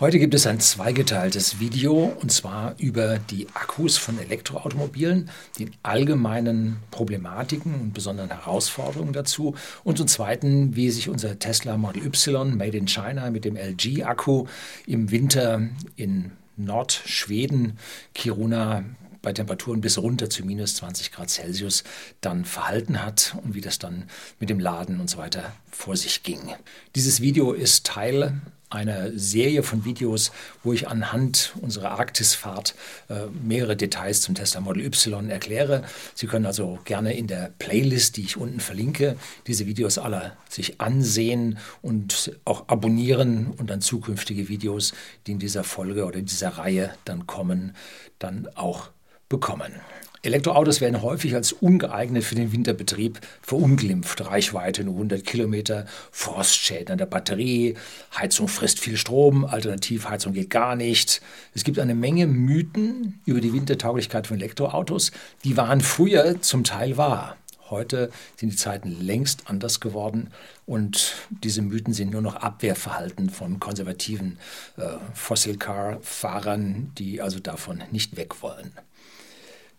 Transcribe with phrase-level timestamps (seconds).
[0.00, 5.28] Heute gibt es ein zweigeteiltes Video und zwar über die Akkus von Elektroautomobilen,
[5.58, 12.06] den allgemeinen Problematiken und besonderen Herausforderungen dazu und zum Zweiten, wie sich unser Tesla Model
[12.06, 14.46] Y Made in China mit dem LG-Akku
[14.86, 17.76] im Winter in Nordschweden,
[18.14, 18.84] Kiruna,
[19.20, 21.82] bei Temperaturen bis runter zu minus 20 Grad Celsius
[22.20, 24.04] dann verhalten hat und wie das dann
[24.38, 26.54] mit dem Laden und so weiter vor sich ging.
[26.94, 28.40] Dieses Video ist Teil
[28.70, 30.32] einer Serie von Videos,
[30.62, 32.74] wo ich anhand unserer Arktisfahrt
[33.08, 35.84] äh, mehrere Details zum Tesla Model Y erkläre.
[36.14, 40.80] Sie können also gerne in der Playlist, die ich unten verlinke, diese Videos alle sich
[40.80, 44.92] ansehen und auch abonnieren und dann zukünftige Videos,
[45.26, 47.74] die in dieser Folge oder in dieser Reihe dann kommen,
[48.18, 48.90] dann auch
[49.28, 49.72] bekommen.
[50.22, 54.26] Elektroautos werden häufig als ungeeignet für den Winterbetrieb verunglimpft.
[54.26, 57.74] Reichweite nur 100 Kilometer, Frostschäden an der Batterie,
[58.16, 61.20] Heizung frisst viel Strom, Alternativheizung geht gar nicht.
[61.54, 65.12] Es gibt eine Menge Mythen über die Wintertauglichkeit von Elektroautos.
[65.44, 67.36] Die waren früher zum Teil wahr.
[67.70, 70.30] Heute sind die Zeiten längst anders geworden
[70.64, 74.38] und diese Mythen sind nur noch Abwehrverhalten von konservativen
[74.78, 78.72] äh, Fossil-Car-Fahrern, die also davon nicht weg wollen.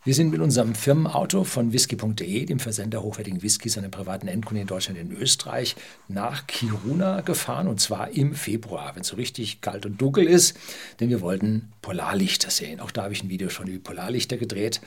[0.05, 4.67] Wir sind mit unserem Firmenauto von whisky.de, dem Versender hochwertigen Whiskys an privaten Endkunden in
[4.67, 5.75] Deutschland und in Österreich,
[6.08, 10.58] nach Kiruna gefahren und zwar im Februar, wenn es so richtig kalt und dunkel ist,
[11.02, 12.80] denn wir wollten Polarlichter sehen.
[12.80, 14.80] Auch da habe ich ein Video schon über Polarlichter gedreht.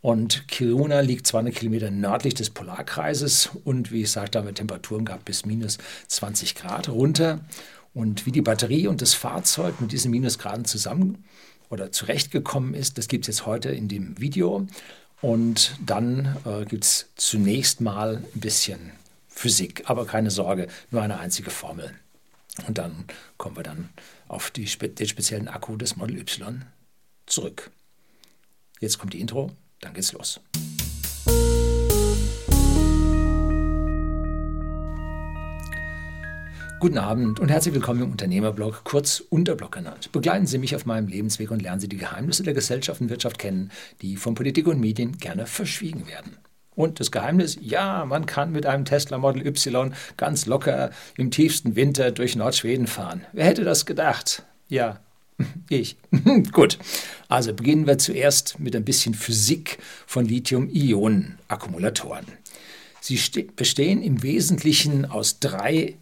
[0.00, 5.04] Und Kiruna liegt 200 Kilometer nördlich des Polarkreises und wie ich sagte, haben wir Temperaturen
[5.04, 7.40] gehabt bis minus 20 Grad runter.
[7.94, 11.24] Und wie die Batterie und das Fahrzeug mit diesen Minusgraden zusammen
[11.72, 12.98] oder zurechtgekommen ist.
[12.98, 14.66] Das gibt es jetzt heute in dem Video.
[15.22, 18.92] Und dann äh, gibt es zunächst mal ein bisschen
[19.28, 21.94] Physik, aber keine Sorge, nur eine einzige Formel.
[22.68, 23.06] Und dann
[23.38, 23.88] kommen wir dann
[24.28, 26.66] auf die, den speziellen Akku des Model Y
[27.24, 27.70] zurück.
[28.80, 30.40] Jetzt kommt die Intro, dann geht's los.
[36.82, 40.10] Guten Abend und herzlich willkommen im Unternehmerblog, kurz Unterblog genannt.
[40.10, 43.38] Begleiten Sie mich auf meinem Lebensweg und lernen Sie die Geheimnisse der Gesellschaft und Wirtschaft
[43.38, 43.70] kennen,
[44.00, 46.38] die von Politik und Medien gerne verschwiegen werden.
[46.74, 51.76] Und das Geheimnis, ja, man kann mit einem Tesla Model Y ganz locker im tiefsten
[51.76, 53.24] Winter durch Nordschweden fahren.
[53.32, 54.42] Wer hätte das gedacht?
[54.68, 54.98] Ja,
[55.68, 55.96] ich.
[56.50, 56.80] Gut,
[57.28, 62.26] also beginnen wir zuerst mit ein bisschen Physik von Lithium-Ionen-Akkumulatoren.
[63.00, 63.20] Sie
[63.54, 65.94] bestehen im Wesentlichen aus drei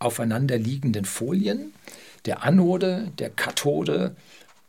[0.00, 1.72] aufeinanderliegenden Folien,
[2.24, 4.16] der Anode, der Kathode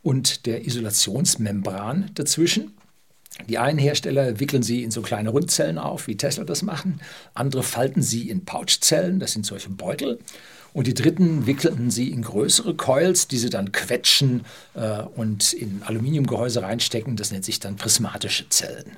[0.02, 2.72] und der Isolationsmembran dazwischen.
[3.48, 7.00] Die einen Hersteller wickeln sie in so kleine Rundzellen auf, wie Tesla das machen.
[7.34, 10.18] Andere falten sie in Pouchzellen, das sind solche Beutel.
[10.74, 14.44] Und die dritten wickelten sie in größere Coils, die sie dann quetschen
[14.74, 17.16] äh, und in Aluminiumgehäuse reinstecken.
[17.16, 18.96] Das nennt sich dann prismatische Zellen.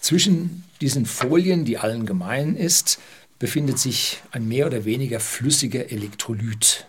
[0.00, 3.00] Zwischen diesen Folien, die allen gemein ist,
[3.38, 6.86] befindet sich ein mehr oder weniger flüssiger Elektrolyt.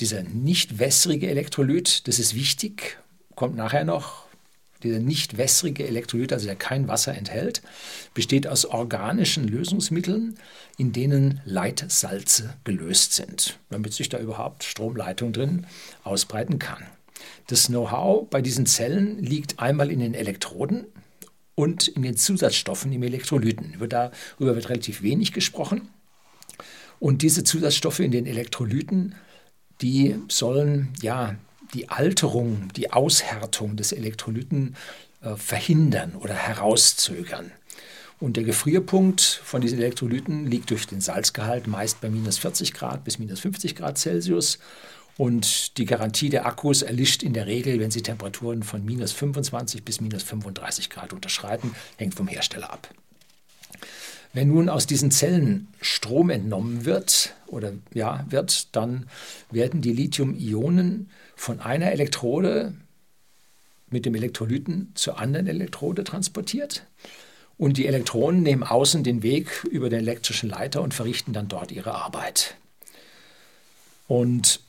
[0.00, 2.98] Dieser nicht wässrige Elektrolyt, das ist wichtig,
[3.34, 4.24] kommt nachher noch.
[4.82, 7.60] Dieser nicht wässrige Elektrolyt, also der kein Wasser enthält,
[8.14, 10.38] besteht aus organischen Lösungsmitteln,
[10.78, 15.66] in denen Leitsalze gelöst sind, damit sich da überhaupt Stromleitung drin
[16.02, 16.82] ausbreiten kann.
[17.48, 20.86] Das Know-how bei diesen Zellen liegt einmal in den Elektroden,
[21.60, 23.74] und in den Zusatzstoffen im Elektrolyten.
[23.86, 25.90] Darüber wird relativ wenig gesprochen.
[26.98, 29.14] Und diese Zusatzstoffe in den Elektrolyten,
[29.82, 31.36] die sollen ja
[31.74, 34.74] die Alterung, die Aushärtung des Elektrolyten
[35.20, 37.52] äh, verhindern oder herauszögern.
[38.20, 43.04] Und der Gefrierpunkt von diesen Elektrolyten liegt durch den Salzgehalt meist bei minus 40 Grad
[43.04, 44.58] bis minus 50 Grad Celsius.
[45.20, 49.84] Und die Garantie der Akkus erlischt in der Regel, wenn sie Temperaturen von minus 25
[49.84, 52.88] bis minus 35 Grad unterschreiten, hängt vom Hersteller ab.
[54.32, 59.10] Wenn nun aus diesen Zellen Strom entnommen wird oder ja, wird, dann
[59.50, 62.72] werden die Lithium-Ionen von einer Elektrode
[63.90, 66.86] mit dem Elektrolyten zur anderen Elektrode transportiert.
[67.58, 71.72] Und die Elektronen nehmen außen den Weg über den elektrischen Leiter und verrichten dann dort
[71.72, 72.56] ihre Arbeit.
[74.08, 74.60] Und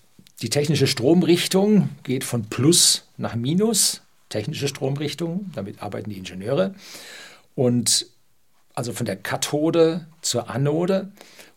[0.42, 6.74] die technische Stromrichtung geht von Plus nach Minus, technische Stromrichtung, damit arbeiten die Ingenieure.
[7.56, 8.08] Und
[8.74, 11.12] also von der Kathode zur Anode.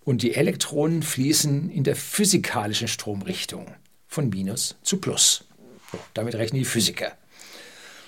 [0.05, 3.67] Und die Elektronen fließen in der physikalischen Stromrichtung
[4.07, 5.45] von Minus zu Plus.
[6.13, 7.13] Damit rechnen die Physiker.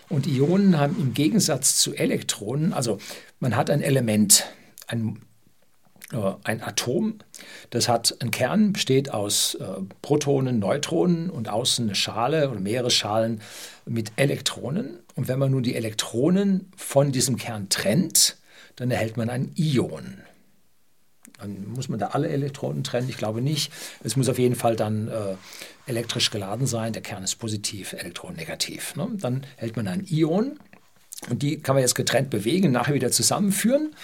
[0.08, 2.99] Und Ionen haben im Gegensatz zu Elektronen, also
[3.40, 4.44] man hat ein Element,
[4.87, 5.20] ein
[6.44, 7.19] ein Atom.
[7.70, 9.64] Das hat einen Kern, besteht aus äh,
[10.03, 13.41] Protonen, Neutronen und außen eine Schale oder mehrere Schalen
[13.87, 14.99] mit Elektronen.
[15.17, 18.37] Und wenn man nun die Elektronen von diesem Kern trennt,
[18.76, 20.19] dann erhält man ein Ion.
[21.38, 23.08] Dann muss man da alle Elektronen trennen?
[23.08, 23.73] Ich glaube nicht.
[24.05, 25.35] Es muss auf jeden Fall dann äh,
[25.87, 26.93] elektrisch geladen sein.
[26.93, 28.94] Der Kern ist positiv, Elektron negativ.
[28.97, 29.08] Ne?
[29.14, 30.58] Dann hält man ein Ion
[31.29, 33.94] und die kann man jetzt getrennt bewegen, nachher wieder zusammenführen.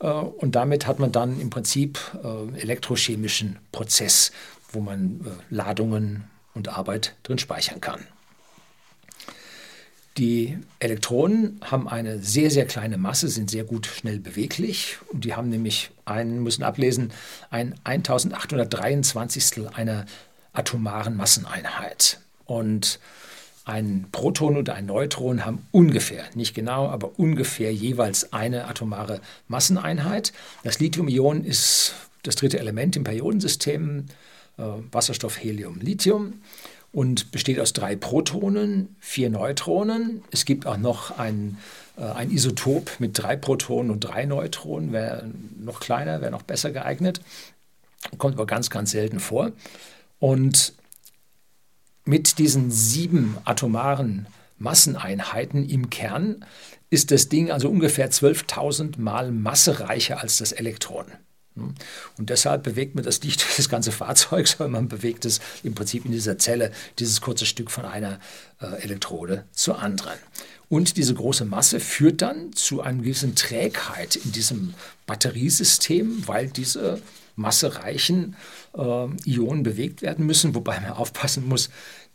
[0.00, 4.32] Äh, und damit hat man dann im Prinzip äh, elektrochemischen Prozess,
[4.72, 6.24] wo man äh, Ladungen
[6.54, 8.06] und Arbeit drin speichern kann.
[10.18, 15.34] Die Elektronen haben eine sehr, sehr kleine Masse, sind sehr gut schnell beweglich und die
[15.34, 17.12] haben nämlich einen, müssen ablesen,
[17.48, 20.06] ein 1823 einer
[20.52, 22.20] atomaren Masseneinheit.
[22.44, 22.98] Und
[23.70, 30.32] ein Proton und ein Neutron haben ungefähr, nicht genau, aber ungefähr jeweils eine atomare Masseneinheit.
[30.64, 31.94] Das Lithium-Ion ist
[32.24, 34.06] das dritte Element im Periodensystem,
[34.58, 36.42] äh, Wasserstoff, Helium, Lithium
[36.92, 40.24] und besteht aus drei Protonen, vier Neutronen.
[40.32, 41.56] Es gibt auch noch ein,
[41.96, 45.30] äh, ein Isotop mit drei Protonen und drei Neutronen, wäre
[45.60, 47.20] noch kleiner, wäre noch besser geeignet.
[48.18, 49.52] Kommt aber ganz, ganz selten vor.
[50.18, 50.74] Und
[52.04, 54.26] mit diesen sieben atomaren
[54.58, 56.44] Masseneinheiten im Kern
[56.90, 61.06] ist das Ding also ungefähr 12.000 Mal massereicher als das Elektron.
[62.16, 65.74] Und deshalb bewegt man das nicht durch das ganze Fahrzeug, sondern man bewegt es im
[65.74, 68.18] Prinzip in dieser Zelle, dieses kurze Stück von einer
[68.60, 70.18] äh, Elektrode zur anderen.
[70.68, 74.74] Und diese große Masse führt dann zu einer gewissen Trägheit in diesem
[75.06, 77.02] Batteriesystem, weil diese
[77.40, 78.36] massereichen
[78.76, 81.70] äh, Ionen bewegt werden müssen, wobei man aufpassen muss,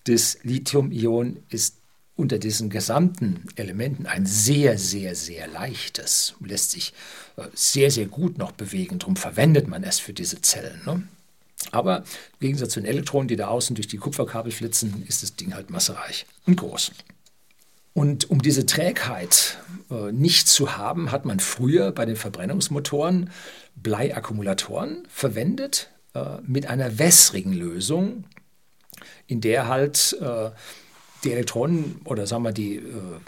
[0.05, 1.77] das Lithium-Ion ist
[2.15, 6.93] unter diesen gesamten Elementen ein sehr, sehr, sehr leichtes, lässt sich
[7.35, 8.99] äh, sehr, sehr gut noch bewegen.
[8.99, 10.81] Darum verwendet man es für diese Zellen.
[10.85, 11.03] Ne?
[11.71, 15.35] Aber im Gegensatz zu den Elektronen, die da außen durch die Kupferkabel flitzen, ist das
[15.35, 16.91] Ding halt massereich und groß.
[17.95, 19.57] Und um diese Trägheit
[19.89, 23.29] äh, nicht zu haben, hat man früher bei den Verbrennungsmotoren
[23.77, 28.25] Bleiakkumulatoren verwendet äh, mit einer wässrigen Lösung,
[29.27, 30.51] in der halt äh,
[31.23, 33.19] die Elektronen oder sagen wir die, äh,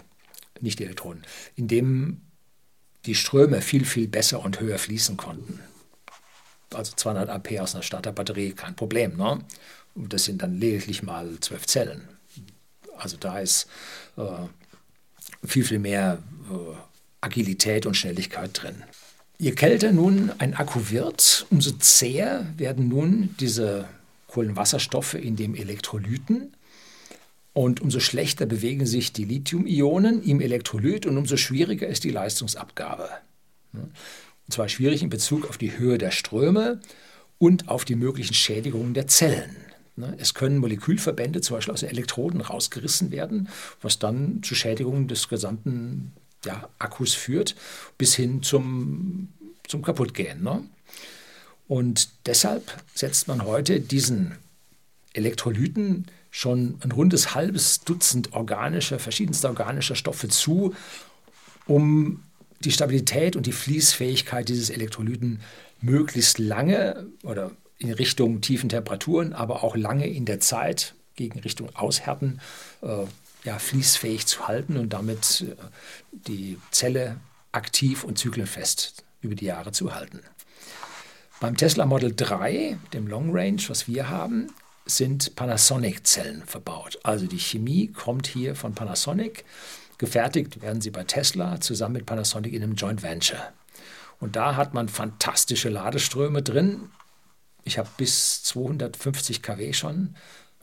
[0.60, 1.22] nicht die Elektronen,
[1.56, 2.20] in dem
[3.06, 5.60] die Ströme viel, viel besser und höher fließen konnten.
[6.74, 9.16] Also 200 AP aus einer Starterbatterie, kein Problem.
[9.16, 9.42] Ne?
[9.94, 12.17] Und das sind dann lediglich mal zwölf Zellen.
[12.98, 13.68] Also da ist
[14.16, 14.22] äh,
[15.44, 16.76] viel, viel mehr äh,
[17.20, 18.82] Agilität und Schnelligkeit drin.
[19.38, 23.88] Je kälter nun ein Akku wird, umso zäher werden nun diese
[24.26, 26.52] Kohlenwasserstoffe in dem Elektrolyten
[27.52, 33.08] und umso schlechter bewegen sich die Lithium-Ionen im Elektrolyt und umso schwieriger ist die Leistungsabgabe.
[33.72, 33.92] Und
[34.48, 36.80] zwar schwierig in Bezug auf die Höhe der Ströme
[37.38, 39.56] und auf die möglichen Schädigungen der Zellen.
[40.18, 43.48] Es können Molekülverbände zum Beispiel aus den Elektroden rausgerissen werden,
[43.82, 46.12] was dann zu Schädigungen des gesamten
[46.44, 47.54] ja, Akkus führt,
[47.96, 49.28] bis hin zum,
[49.66, 50.42] zum Kaputtgehen.
[50.42, 50.64] Ne?
[51.66, 54.36] Und deshalb setzt man heute diesen
[55.12, 60.74] Elektrolyten schon ein rundes halbes Dutzend organischer, verschiedenster organischer Stoffe zu,
[61.66, 62.22] um
[62.60, 65.40] die Stabilität und die Fließfähigkeit dieses Elektrolyten
[65.80, 71.74] möglichst lange oder in Richtung tiefen Temperaturen, aber auch lange in der Zeit gegen Richtung
[71.74, 72.40] Aushärten
[72.82, 73.04] äh,
[73.44, 75.54] ja, fließfähig zu halten und damit äh,
[76.12, 77.20] die Zelle
[77.52, 80.20] aktiv und zyklenfest über die Jahre zu halten.
[81.40, 84.48] Beim Tesla Model 3, dem Long Range, was wir haben,
[84.86, 86.98] sind Panasonic-Zellen verbaut.
[87.04, 89.44] Also die Chemie kommt hier von Panasonic.
[89.98, 93.52] Gefertigt werden sie bei Tesla zusammen mit Panasonic in einem Joint Venture.
[94.18, 96.90] Und da hat man fantastische Ladeströme drin.
[97.68, 100.14] Ich habe bis 250 kW schon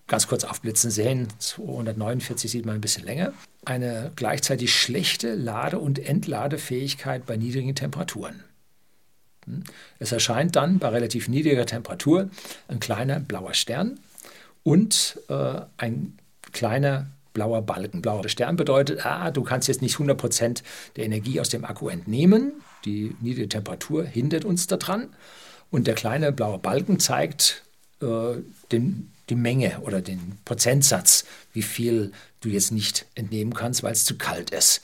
[0.07, 1.27] ganz kurz aufblitzen sehen.
[1.37, 3.31] 249 sieht man ein bisschen länger.
[3.63, 8.43] Eine gleichzeitig schlechte Lade- und Entladefähigkeit bei niedrigen Temperaturen.
[9.45, 9.63] Hm?
[9.99, 12.29] Es erscheint dann bei relativ niedriger Temperatur
[12.67, 13.99] ein kleiner blauer Stern
[14.63, 16.17] und äh, ein
[16.53, 18.01] kleiner blauer Balken.
[18.01, 20.63] Blauer Stern bedeutet, ah, du kannst jetzt nicht 100%
[20.95, 22.53] der Energie aus dem Akku entnehmen.
[22.83, 25.09] Die niedrige Temperatur hindert uns daran.
[25.71, 27.63] Und der kleine blaue Balken zeigt
[28.01, 28.37] äh,
[28.71, 34.05] den die Menge oder den Prozentsatz, wie viel du jetzt nicht entnehmen kannst, weil es
[34.05, 34.81] zu kalt ist.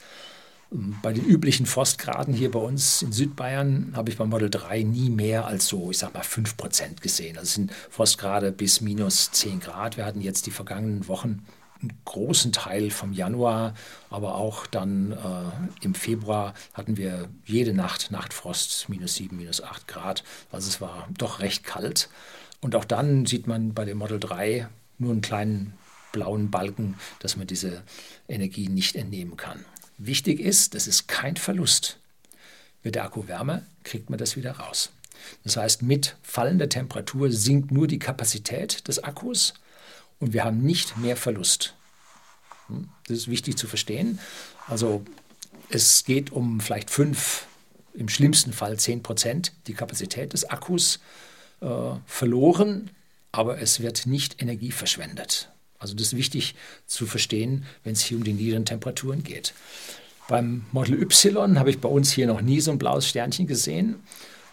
[0.72, 4.82] Ähm, bei den üblichen Frostgraden hier bei uns in Südbayern habe ich beim Model 3
[4.82, 7.38] nie mehr als so, ich sag mal, 5% gesehen.
[7.38, 9.96] Also sind Frostgrade bis minus 10 Grad.
[9.96, 11.46] Wir hatten jetzt die vergangenen Wochen
[11.82, 13.74] einen großen Teil vom Januar,
[14.10, 19.88] aber auch dann äh, im Februar hatten wir jede Nacht Nachtfrost, minus 7, minus 8
[19.88, 20.24] Grad.
[20.50, 22.08] Also es war doch recht kalt.
[22.60, 25.74] Und auch dann sieht man bei dem Model 3 nur einen kleinen
[26.12, 27.82] blauen Balken, dass man diese
[28.28, 29.64] Energie nicht entnehmen kann.
[29.98, 31.98] Wichtig ist, das ist kein Verlust.
[32.82, 34.90] Wird der Akku wärmer, kriegt man das wieder raus.
[35.44, 39.54] Das heißt, mit fallender Temperatur sinkt nur die Kapazität des Akkus
[40.22, 41.74] und wir haben nicht mehr Verlust.
[42.68, 42.88] Hm?
[43.08, 44.20] Das ist wichtig zu verstehen.
[44.68, 45.04] Also
[45.68, 47.46] es geht um vielleicht fünf,
[47.92, 51.00] im schlimmsten Fall zehn Prozent die Kapazität des Akkus
[51.60, 51.66] äh,
[52.06, 52.90] verloren,
[53.32, 55.50] aber es wird nicht Energie verschwendet.
[55.80, 56.54] Also das ist wichtig
[56.86, 59.54] zu verstehen, wenn es hier um die niederen Temperaturen geht.
[60.28, 63.96] Beim Model Y habe ich bei uns hier noch nie so ein blaues Sternchen gesehen.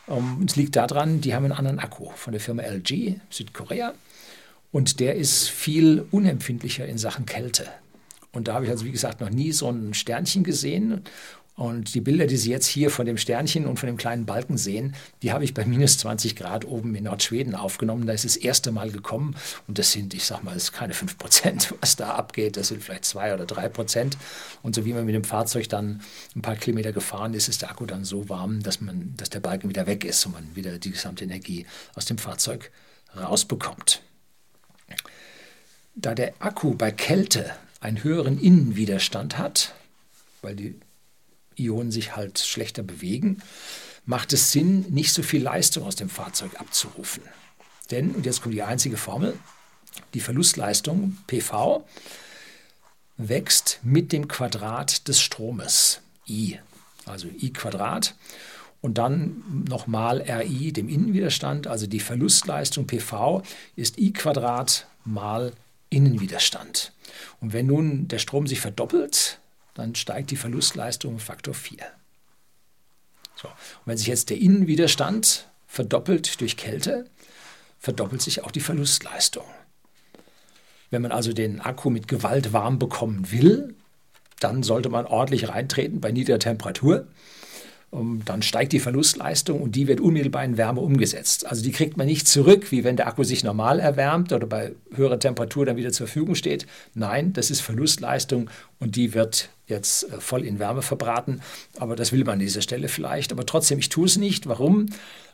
[0.07, 3.93] Um, es liegt daran, die haben einen anderen Akku von der Firma LG, Südkorea.
[4.71, 7.67] Und der ist viel unempfindlicher in Sachen Kälte.
[8.31, 11.03] Und da habe ich also, wie gesagt, noch nie so ein Sternchen gesehen.
[11.55, 14.57] Und die Bilder, die Sie jetzt hier von dem Sternchen und von dem kleinen Balken
[14.57, 18.07] sehen, die habe ich bei minus 20 Grad oben in Nordschweden aufgenommen.
[18.07, 19.35] Da ist das erste Mal gekommen.
[19.67, 22.55] Und das sind, ich sage mal, das ist keine 5 Prozent, was da abgeht.
[22.55, 24.17] Das sind vielleicht 2 oder 3 Prozent.
[24.61, 26.01] Und so wie man mit dem Fahrzeug dann
[26.33, 29.41] ein paar Kilometer gefahren ist, ist der Akku dann so warm, dass, man, dass der
[29.41, 32.71] Balken wieder weg ist und man wieder die gesamte Energie aus dem Fahrzeug
[33.17, 34.01] rausbekommt.
[35.95, 39.73] Da der Akku bei Kälte einen höheren Innenwiderstand hat,
[40.41, 40.79] weil die
[41.55, 43.41] Ionen sich halt schlechter bewegen,
[44.05, 47.23] macht es Sinn, nicht so viel Leistung aus dem Fahrzeug abzurufen.
[47.91, 49.37] Denn, und jetzt kommt die einzige Formel,
[50.13, 51.85] die Verlustleistung PV
[53.17, 56.59] wächst mit dem Quadrat des Stromes, I,
[57.05, 58.15] also I Quadrat.
[58.81, 63.43] Und dann nochmal RI, dem Innenwiderstand, also die Verlustleistung PV
[63.75, 65.51] ist I Quadrat mal
[65.89, 66.93] Innenwiderstand.
[67.41, 69.39] Und wenn nun der Strom sich verdoppelt,
[69.73, 71.77] dann steigt die Verlustleistung um Faktor 4.
[73.35, 73.47] So.
[73.47, 73.55] Und
[73.85, 77.05] wenn sich jetzt der Innenwiderstand verdoppelt durch Kälte,
[77.79, 79.45] verdoppelt sich auch die Verlustleistung.
[80.89, 83.75] Wenn man also den Akku mit Gewalt warm bekommen will,
[84.39, 87.07] dann sollte man ordentlich reintreten bei niedriger Temperatur
[87.91, 91.47] dann steigt die Verlustleistung und die wird unmittelbar in Wärme umgesetzt.
[91.47, 94.73] Also die kriegt man nicht zurück, wie wenn der Akku sich normal erwärmt oder bei
[94.93, 96.67] höherer Temperatur dann wieder zur Verfügung steht.
[96.93, 101.41] Nein, das ist Verlustleistung und die wird jetzt äh, voll in Wärme verbraten.
[101.77, 103.31] Aber das will man an dieser Stelle vielleicht.
[103.31, 104.47] Aber trotzdem, ich tue es nicht.
[104.47, 104.87] Warum?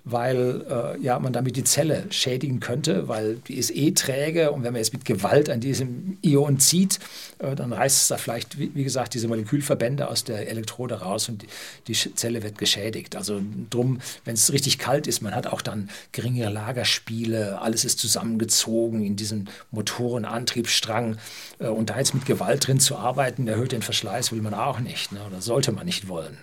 [0.05, 4.63] Weil äh, ja, man damit die Zelle schädigen könnte, weil die ist eh träge und
[4.63, 6.99] wenn man jetzt mit Gewalt an diesem Ion zieht,
[7.39, 11.27] äh, dann reißt es da vielleicht, wie, wie, gesagt, diese Molekülverbände aus der Elektrode raus
[11.27, 11.47] und die,
[11.87, 13.15] die Zelle wird geschädigt.
[13.15, 17.97] Also drum, wenn es richtig kalt ist, man hat auch dann geringere Lagerspiele, alles ist
[17.97, 21.17] zusammengezogen in diesem Motorenantriebsstrang
[21.57, 24.79] äh, und da jetzt mit Gewalt drin zu arbeiten, erhöht den Verschleiß, will man auch
[24.79, 26.37] nicht ne, oder sollte man nicht wollen.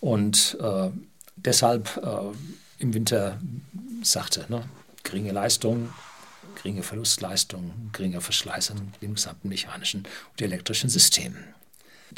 [0.00, 0.88] Und äh,
[1.36, 3.40] deshalb äh, im Winter
[4.02, 4.64] sagte, ne,
[5.02, 5.90] geringe Leistung,
[6.56, 11.36] geringe Verlustleistung, geringer Verschleiß an dem gesamten mechanischen und elektrischen System.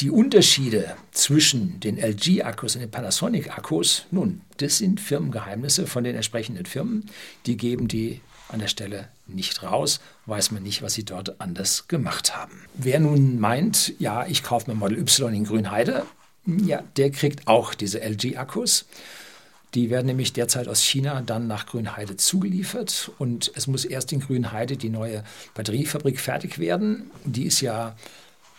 [0.01, 6.67] Die Unterschiede zwischen den LG-Akkus und den Panasonic-Akkus, nun, das sind Firmengeheimnisse von den entsprechenden
[6.67, 7.09] Firmen.
[7.47, 11.87] Die geben die an der Stelle nicht raus, weiß man nicht, was sie dort anders
[11.87, 12.65] gemacht haben.
[12.75, 16.05] Wer nun meint, ja, ich kaufe mir Model Y in Grünheide,
[16.47, 18.87] ja, der kriegt auch diese LG-Akkus.
[19.75, 24.21] Die werden nämlich derzeit aus China dann nach Grünheide zugeliefert und es muss erst in
[24.21, 25.25] Grünheide die neue
[25.55, 27.11] Batteriefabrik fertig werden.
[27.25, 27.97] Die ist ja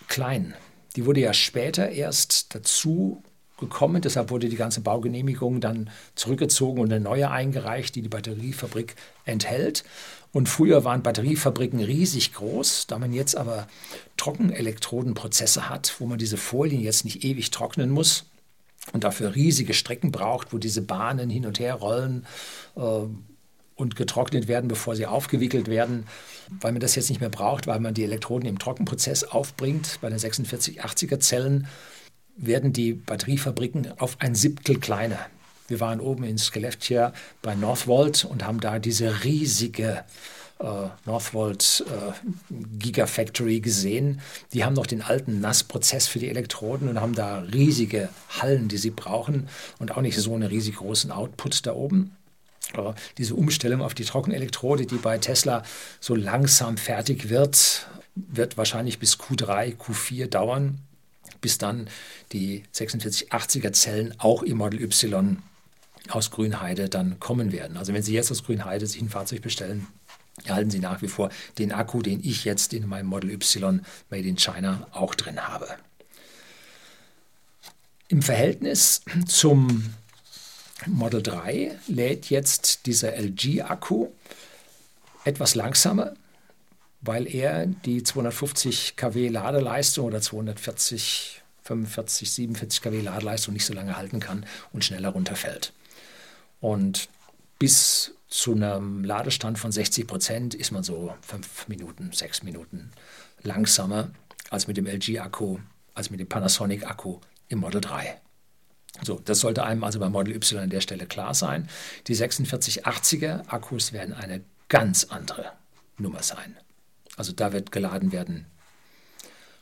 [0.08, 0.54] klein.
[0.96, 3.24] Die wurde ja später erst dazu
[3.58, 8.96] gekommen, deshalb wurde die ganze Baugenehmigung dann zurückgezogen und eine neue eingereicht, die die Batteriefabrik
[9.24, 9.86] enthält.
[10.34, 13.68] Und früher waren Batteriefabriken riesig groß, da man jetzt aber
[14.18, 18.26] Trockenelektrodenprozesse hat, wo man diese Folien jetzt nicht ewig trocknen muss
[18.94, 22.26] und dafür riesige Strecken braucht, wo diese Bahnen hin und her rollen
[22.76, 23.02] äh,
[23.76, 26.06] und getrocknet werden, bevor sie aufgewickelt werden,
[26.62, 30.00] weil man das jetzt nicht mehr braucht, weil man die Elektroden im Trockenprozess aufbringt.
[30.02, 31.68] Bei den 4680er Zellen
[32.38, 35.20] werden die Batteriefabriken auf ein Siebtel kleiner.
[35.68, 40.04] Wir waren oben in Skellefteå bei Northvolt und haben da diese riesige
[41.06, 42.14] Northvolt äh,
[42.80, 44.22] Gigafactory gesehen.
[44.54, 48.78] Die haben noch den alten Nassprozess für die Elektroden und haben da riesige Hallen, die
[48.78, 52.16] sie brauchen und auch nicht so einen riesig großen Output da oben.
[52.74, 55.64] Äh, diese Umstellung auf die Trockenelektrode, die bei Tesla
[56.00, 60.80] so langsam fertig wird, wird wahrscheinlich bis Q3, Q4 dauern,
[61.42, 61.90] bis dann
[62.32, 65.38] die 4680er Zellen auch im Model Y
[66.10, 67.78] aus Grünheide dann kommen werden.
[67.78, 69.88] Also wenn Sie jetzt aus Grünheide sich ein Fahrzeug bestellen,
[70.44, 74.28] erhalten Sie nach wie vor den Akku, den ich jetzt in meinem Model Y Made
[74.28, 75.68] in China auch drin habe.
[78.08, 79.94] Im Verhältnis zum
[80.86, 84.10] Model 3 lädt jetzt dieser LG-Akku
[85.24, 86.14] etwas langsamer,
[87.02, 93.98] weil er die 250 kW Ladeleistung oder 240, 45, 47 kW Ladeleistung nicht so lange
[93.98, 95.74] halten kann und schneller runterfällt.
[96.60, 97.10] Und
[97.58, 102.92] bis zu einem Ladestand von 60 Prozent ist man so fünf Minuten, sechs Minuten
[103.44, 104.10] langsamer
[104.50, 105.60] als mit dem LG-Akku,
[105.94, 108.20] als mit dem Panasonic-Akku im Model 3.
[109.04, 111.70] So, das sollte einem also beim Model Y an der Stelle klar sein.
[112.08, 115.54] Die 4680er Akkus werden eine ganz andere
[115.98, 116.58] Nummer sein.
[117.16, 118.48] Also da wird geladen werden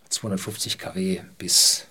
[0.10, 1.86] 250 kW bis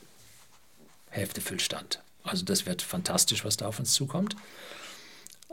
[1.11, 2.03] Hälfte Füllstand.
[2.25, 4.35] Also das wird fantastisch, was da auf uns zukommt.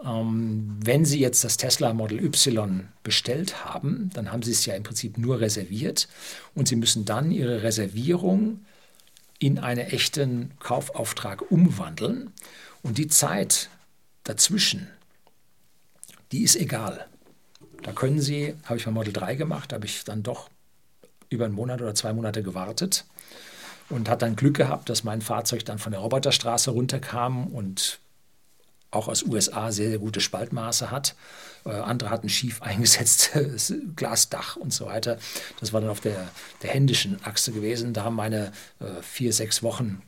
[0.04, 4.76] Ähm, wenn Sie jetzt das Tesla Model Y bestellt haben, dann haben Sie es ja
[4.76, 6.08] im Prinzip nur reserviert
[6.56, 8.66] und Sie müssen dann Ihre Reservierung
[9.40, 12.32] in einen echten Kaufauftrag umwandeln.
[12.82, 13.70] Und die Zeit
[14.24, 14.88] dazwischen,
[16.32, 17.08] die ist egal.
[17.84, 20.50] Da können Sie, habe ich bei Model 3 gemacht, habe ich dann doch
[21.30, 23.06] über einen Monat oder zwei Monate gewartet
[23.90, 28.00] und hat dann Glück gehabt, dass mein Fahrzeug dann von der Roboterstraße runterkam und
[28.92, 31.16] auch aus USA sehr, sehr gute Spaltmaße hat.
[31.66, 35.18] Äh, andere hatten schief eingesetztes Glasdach und so weiter.
[35.60, 36.30] Das war dann auf der,
[36.62, 37.94] der händischen Achse gewesen.
[37.94, 40.02] Da haben meine äh, vier, sechs Wochen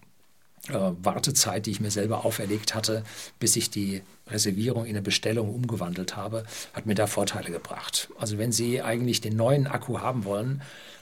[0.70, 3.04] äh, Wartezeit, die ich mir selber auferlegt hatte,
[3.40, 8.10] bis ich die Reservierung in eine Bestellung umgewandelt habe, hat mir da Vorteile gebracht.
[8.18, 10.62] Also wenn Sie eigentlich den neuen Akku haben wollen,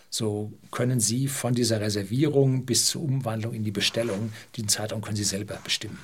[0.09, 5.17] so können Sie von dieser Reservierung bis zur Umwandlung in die Bestellung, diesen Zeitraum können
[5.17, 6.00] Sie selber bestimmen.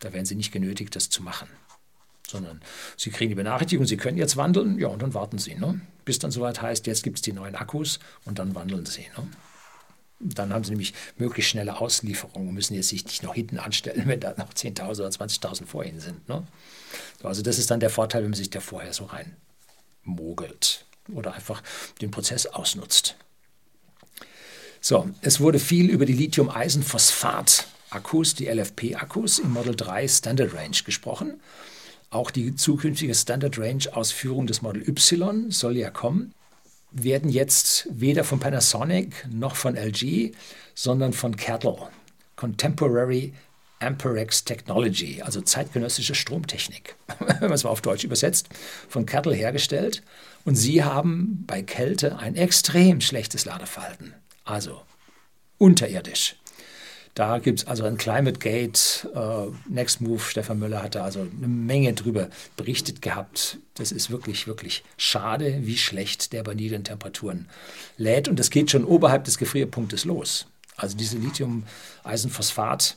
[0.00, 1.48] Da werden Sie nicht genötigt, das zu machen.
[2.26, 2.60] Sondern
[2.96, 5.54] Sie kriegen die Benachrichtigung, Sie können jetzt wandeln, ja, und dann warten Sie.
[5.54, 5.80] Ne?
[6.04, 9.06] Bis dann soweit heißt, jetzt gibt es die neuen Akkus und dann wandeln Sie.
[9.16, 9.28] Ne?
[10.20, 14.02] Dann haben Sie nämlich möglichst schnelle Auslieferungen und müssen jetzt sich nicht noch hinten anstellen,
[14.06, 16.28] wenn da noch 10.000 oder 20.000 vor Ihnen sind.
[16.28, 16.46] Ne?
[17.22, 19.36] Also das ist dann der Vorteil, wenn man sich da vorher so rein
[20.02, 21.62] mogelt oder einfach
[22.00, 23.16] den Prozess ausnutzt.
[24.80, 30.76] So, es wurde viel über die Lithium-Eisenphosphat Akkus, die LFP-Akkus im Model 3 Standard Range
[30.84, 31.40] gesprochen.
[32.10, 36.32] Auch die zukünftige Standard Range Ausführung des Model Y soll ja kommen.
[36.92, 40.32] Werden jetzt weder von Panasonic noch von LG,
[40.74, 41.76] sondern von Kettle,
[42.36, 43.32] Contemporary
[43.80, 48.48] Amperex Technology, also zeitgenössische Stromtechnik, wenn man es mal auf Deutsch übersetzt,
[48.88, 50.02] von Kettle hergestellt.
[50.44, 54.82] Und sie haben bei Kälte ein extrem schlechtes Ladeverhalten, also
[55.58, 56.36] unterirdisch.
[57.20, 61.20] Da gibt es also ein Climate Gate, äh, Next Move, Stefan Müller hat da also
[61.20, 63.58] eine Menge drüber berichtet gehabt.
[63.74, 67.46] Das ist wirklich, wirklich schade, wie schlecht der bei niedrigen Temperaturen
[67.98, 68.26] lädt.
[68.26, 70.46] Und das geht schon oberhalb des Gefrierpunktes los.
[70.76, 72.94] Also diese Lithium-Eisenphosphat-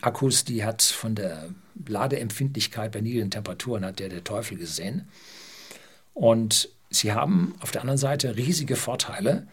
[0.00, 1.48] Akkus, die hat von der
[1.86, 5.08] Ladeempfindlichkeit bei niedrigen Temperaturen hat der der Teufel gesehen.
[6.14, 9.46] Und sie haben auf der anderen Seite riesige Vorteile.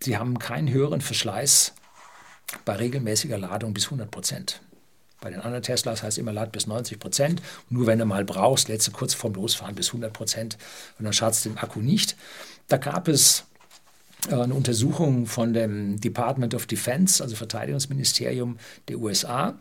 [0.00, 1.74] Sie haben keinen höheren Verschleiß
[2.64, 4.60] bei regelmäßiger Ladung bis 100 Prozent.
[5.20, 7.42] Bei den anderen Teslas heißt immer, lad bis 90 Prozent.
[7.70, 10.58] Nur wenn du mal brauchst, du kurz vorm Losfahren bis 100 Prozent
[10.98, 12.16] und dann schadst du den Akku nicht.
[12.68, 13.44] Da gab es
[14.28, 19.58] äh, eine Untersuchung von dem Department of Defense, also Verteidigungsministerium der USA.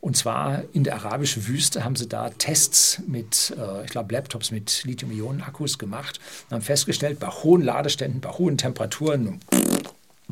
[0.00, 4.50] Und zwar in der arabischen Wüste haben sie da Tests mit, äh, ich glaube, Laptops
[4.50, 9.40] mit Lithium-Ionen-Akkus gemacht und haben festgestellt, bei hohen Ladeständen, bei hohen Temperaturen,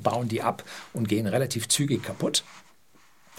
[0.02, 2.44] bauen die ab und gehen relativ zügig kaputt.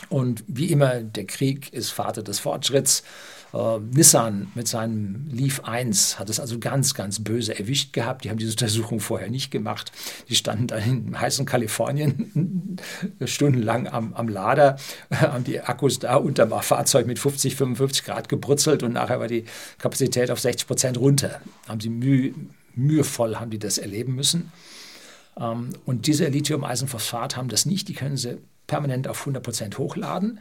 [0.09, 3.03] Und wie immer, der Krieg ist Vater des Fortschritts.
[3.53, 8.23] Äh, Nissan mit seinem Leaf 1 hat es also ganz, ganz böse erwischt gehabt.
[8.23, 9.91] Die haben diese Untersuchung vorher nicht gemacht.
[10.29, 12.77] Die standen dann in heißen Kalifornien
[13.25, 14.77] stundenlang am, am Lader,
[15.13, 19.27] haben die Akkus da unter dem Fahrzeug mit 50, 55 Grad gebrutzelt und nachher war
[19.27, 19.45] die
[19.77, 21.41] Kapazität auf 60 Prozent runter.
[21.67, 22.33] Haben sie müh,
[22.75, 24.51] mühevoll haben die das erleben müssen.
[25.39, 30.39] Ähm, und diese Lithium-Eisenphosphat haben das nicht, die können sie permanent auf 100% hochladen.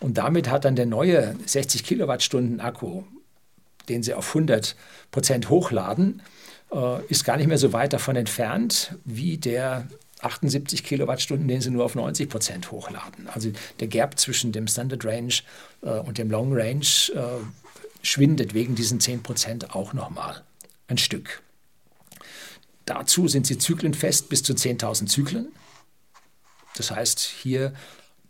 [0.00, 3.04] Und damit hat dann der neue 60 Kilowattstunden Akku,
[3.88, 4.74] den sie auf 100%
[5.48, 6.22] hochladen,
[6.72, 9.86] äh, ist gar nicht mehr so weit davon entfernt wie der
[10.20, 13.28] 78 Kilowattstunden, den sie nur auf 90 Prozent hochladen.
[13.28, 15.34] Also der Gap zwischen dem Standard Range
[15.82, 17.44] äh, und dem Long Range äh,
[18.02, 20.42] schwindet wegen diesen 10 Prozent auch nochmal
[20.88, 21.42] ein Stück.
[22.88, 25.48] Dazu sind sie zyklenfest bis zu 10.000 Zyklen.
[26.74, 27.74] Das heißt, hier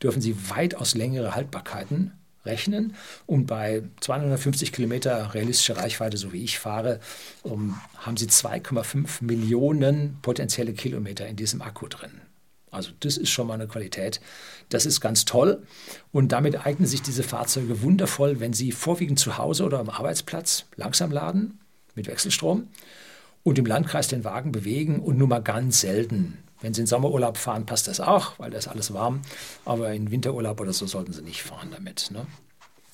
[0.02, 2.12] dürfen Sie weitaus längere Haltbarkeiten
[2.44, 6.98] rechnen und bei 250 Kilometer realistischer Reichweite, so wie ich fahre,
[7.44, 12.20] um, haben Sie 2,5 Millionen potenzielle Kilometer in diesem Akku drin.
[12.72, 14.20] Also das ist schon mal eine Qualität.
[14.70, 15.62] Das ist ganz toll
[16.10, 20.64] und damit eignen sich diese Fahrzeuge wundervoll, wenn Sie vorwiegend zu Hause oder am Arbeitsplatz
[20.74, 21.60] langsam laden
[21.94, 22.66] mit Wechselstrom
[23.48, 26.38] und im Landkreis den Wagen bewegen und nur mal ganz selten.
[26.60, 29.22] Wenn Sie in Sommerurlaub fahren, passt das auch, weil da ist alles warm.
[29.64, 32.10] Aber in Winterurlaub oder so sollten Sie nicht fahren damit.
[32.10, 32.26] Ne?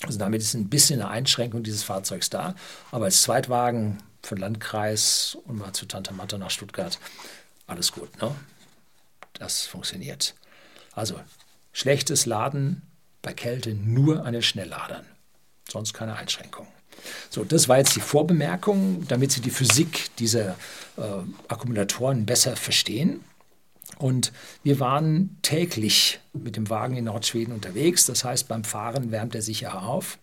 [0.02, 2.54] Also damit ist ein bisschen eine Einschränkung dieses Fahrzeugs da.
[2.90, 6.98] Aber als Zweitwagen für den Landkreis und mal zu Tante Matte nach Stuttgart,
[7.66, 8.20] alles gut.
[8.20, 8.34] Ne?
[9.34, 10.34] Das funktioniert.
[10.92, 11.18] Also
[11.72, 12.82] schlechtes Laden
[13.22, 15.06] bei Kälte nur an den Schnellladern.
[15.68, 16.68] Sonst keine Einschränkung.
[17.30, 20.56] So, das war jetzt die Vorbemerkung, damit Sie die Physik dieser
[20.96, 21.02] äh,
[21.48, 23.20] Akkumulatoren besser verstehen.
[23.98, 28.06] Und wir waren täglich mit dem Wagen in Nordschweden unterwegs.
[28.06, 30.18] Das heißt, beim Fahren wärmt er sich ja auf.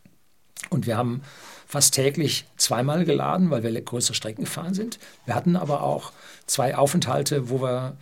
[0.70, 1.22] Und wir haben
[1.68, 5.00] fast täglich zweimal geladen, weil wir größere Strecken gefahren sind.
[5.26, 6.12] Wir hatten aber auch
[6.46, 7.98] zwei Aufenthalte, wo wir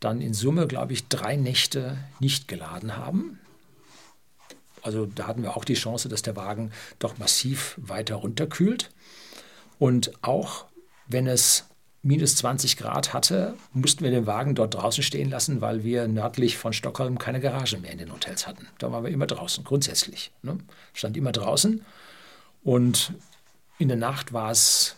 [0.00, 3.38] dann in Summe, glaube ich, drei Nächte nicht geladen haben.
[4.82, 8.90] Also da hatten wir auch die Chance, dass der Wagen doch massiv weiter runterkühlt.
[9.78, 10.66] Und auch
[11.06, 11.66] wenn es
[12.02, 16.58] minus 20 Grad hatte, mussten wir den Wagen dort draußen stehen lassen, weil wir nördlich
[16.58, 18.66] von Stockholm keine Garage mehr in den Hotels hatten.
[18.78, 20.32] Da waren wir immer draußen, grundsätzlich.
[20.42, 20.58] Ne?
[20.92, 21.84] Stand immer draußen.
[22.64, 23.12] Und
[23.78, 24.96] in der Nacht war es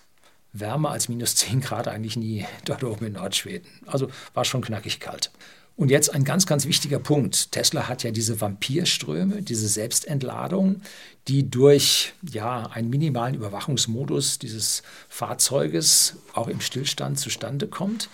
[0.53, 3.69] wärmer als minus 10 Grad eigentlich nie dort oben in Nordschweden.
[3.87, 5.31] Also war schon knackig kalt.
[5.77, 7.51] Und jetzt ein ganz, ganz wichtiger Punkt.
[7.51, 10.83] Tesla hat ja diese Vampirströme, diese Selbstentladung,
[11.27, 18.09] die durch ja, einen minimalen Überwachungsmodus dieses Fahrzeuges auch im Stillstand zustande kommt.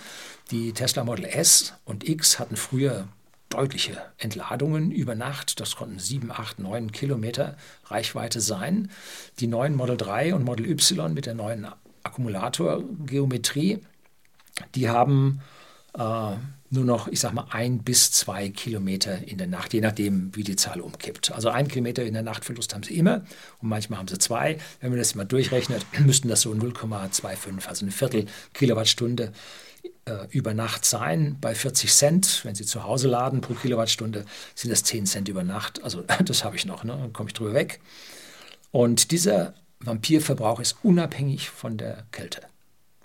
[0.51, 3.09] Die Tesla Model S und X hatten früher
[3.51, 5.61] deutliche Entladungen über Nacht.
[5.61, 8.91] Das konnten 7, 8, 9 Kilometer Reichweite sein.
[9.39, 11.67] Die neuen Model 3 und Model Y mit der neuen
[12.05, 13.81] Akkumulatorgeometrie,
[14.75, 15.43] die haben
[15.99, 16.37] äh,
[16.71, 20.45] nur noch, ich sag mal, ein bis zwei Kilometer in der Nacht, je nachdem, wie
[20.45, 21.33] die Zahl umkippt.
[21.33, 23.25] Also ein Kilometer in der Nachtverlust haben sie immer
[23.61, 24.57] und manchmal haben sie zwei.
[24.81, 29.33] Wenn man das mal durchrechnet, müssten das so 0,25, also eine Viertel Kilowattstunde
[30.05, 31.39] äh, über Nacht sein.
[31.41, 35.43] Bei 40 Cent, wenn Sie zu Hause laden pro Kilowattstunde, sind das 10 Cent über
[35.43, 35.83] Nacht.
[35.83, 36.97] Also das habe ich noch, ne?
[37.01, 37.81] dann komme ich drüber weg.
[38.71, 42.43] Und dieser Vampirverbrauch ist unabhängig von der Kälte,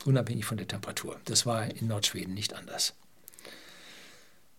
[0.06, 1.20] unabhängig von der Temperatur.
[1.26, 2.94] Das war in Nordschweden nicht anders.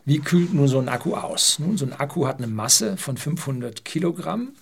[0.06, 1.58] Wie kühlt nun so ein Akku aus?
[1.58, 4.52] Nun, so ein Akku hat eine Masse von 500 Kilogramm.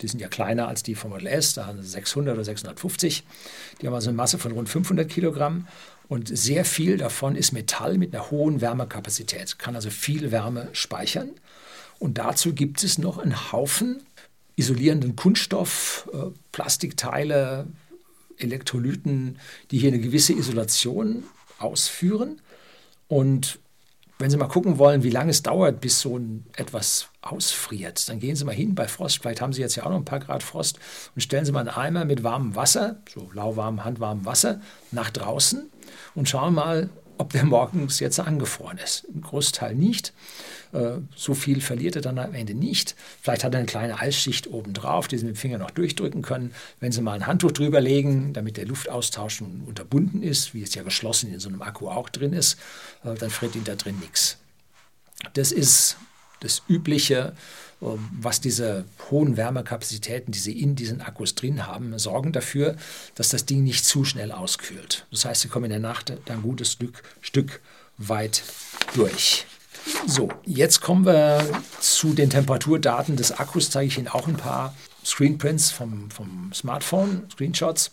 [0.00, 3.24] Die sind ja kleiner als die vom Model S, da haben sie 600 oder 650.
[3.80, 5.66] Die haben also eine Masse von rund 500 Kilogramm.
[6.08, 11.30] Und sehr viel davon ist Metall mit einer hohen Wärmekapazität, kann also viel Wärme speichern.
[11.98, 14.02] Und dazu gibt es noch einen Haufen
[14.54, 17.66] isolierenden Kunststoff, äh, Plastikteile,
[18.38, 19.38] Elektrolyten,
[19.70, 21.24] die hier eine gewisse Isolation
[21.58, 22.40] ausführen.
[23.08, 23.58] Und
[24.18, 28.18] wenn Sie mal gucken wollen, wie lange es dauert, bis so ein etwas ausfriert, dann
[28.18, 29.18] gehen Sie mal hin bei Frost.
[29.20, 30.78] Vielleicht haben Sie jetzt ja auch noch ein paar Grad Frost
[31.14, 35.70] und stellen Sie mal einen Eimer mit warmem Wasser, so lauwarm, handwarmem Wasser, nach draußen
[36.14, 39.06] und schauen mal, ob der morgens jetzt angefroren ist.
[39.14, 40.12] Ein Großteil nicht.
[40.72, 42.94] Äh, so viel verliert er dann am Ende nicht.
[43.20, 46.22] Vielleicht hat er eine kleine Eisschicht oben drauf, die Sie mit dem Finger noch durchdrücken
[46.22, 46.52] können.
[46.80, 50.82] Wenn Sie mal ein Handtuch drüber legen, damit der Luftaustausch unterbunden ist, wie es ja
[50.82, 52.58] geschlossen in so einem Akku auch drin ist,
[53.04, 54.38] äh, dann friert Ihnen da drin nichts.
[55.34, 55.96] Das ist
[56.40, 57.34] das Übliche,
[57.80, 62.76] was diese hohen Wärmekapazitäten, die sie in diesen Akkus drin haben, sorgen dafür,
[63.14, 65.06] dass das Ding nicht zu schnell auskühlt.
[65.10, 67.60] Das heißt, sie kommen in der Nacht ein gutes Stück, Stück
[67.98, 68.42] weit
[68.94, 69.46] durch.
[70.06, 71.44] So, jetzt kommen wir
[71.80, 73.70] zu den Temperaturdaten des Akkus.
[73.70, 77.92] Zeige ich Ihnen auch ein paar Screenprints vom, vom Smartphone, Screenshots.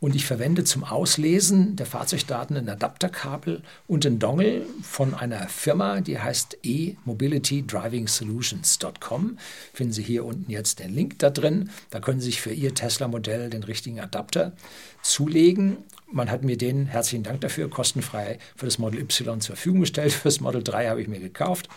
[0.00, 6.00] Und ich verwende zum Auslesen der Fahrzeugdaten ein Adapterkabel und ein Dongle von einer Firma,
[6.00, 9.36] die heißt e-mobilitydrivingsolutions.com.
[9.74, 11.68] Finden Sie hier unten jetzt den Link da drin.
[11.90, 14.54] Da können Sie sich für Ihr Tesla-Modell den richtigen Adapter
[15.02, 15.76] zulegen.
[16.10, 20.12] Man hat mir den, herzlichen Dank dafür, kostenfrei für das Model Y zur Verfügung gestellt.
[20.14, 21.68] Für das Model 3 habe ich mir gekauft.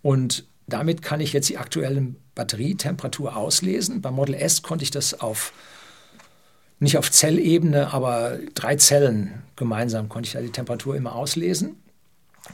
[0.00, 4.00] Und damit kann ich jetzt die aktuelle Batterietemperatur auslesen.
[4.00, 5.52] Beim Model S konnte ich das auf
[6.80, 11.76] nicht auf Zellebene, aber drei Zellen gemeinsam konnte ich da die Temperatur immer auslesen.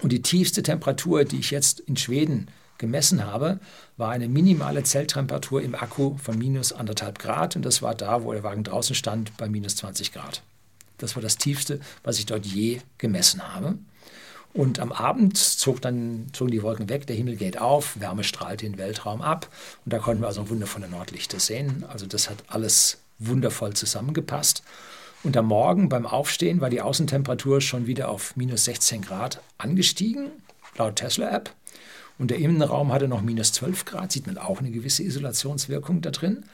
[0.02, 3.60] Und die tiefste Temperatur, die ich jetzt in Schweden gemessen habe,
[3.96, 7.56] war eine minimale Zelltemperatur im Akku von minus anderthalb Grad.
[7.56, 10.42] Und das war da, wo der Wagen draußen stand, bei minus 20 Grad.
[10.98, 13.78] Das war das tiefste, was ich dort je gemessen habe.
[14.52, 18.64] Und am Abend zog dann, zogen die Wolken weg, der Himmel geht auf, Wärme strahlte
[18.64, 19.50] den Weltraum ab
[19.84, 21.84] und da konnten wir also wundervolle Nordlichter sehen.
[21.88, 24.62] Also das hat alles wundervoll zusammengepasst.
[25.22, 30.30] Und am Morgen beim Aufstehen war die Außentemperatur schon wieder auf minus 16 Grad angestiegen,
[30.76, 31.50] laut Tesla-App.
[32.18, 36.10] Und der Innenraum hatte noch minus 12 Grad, sieht man auch eine gewisse Isolationswirkung da
[36.10, 36.44] drin.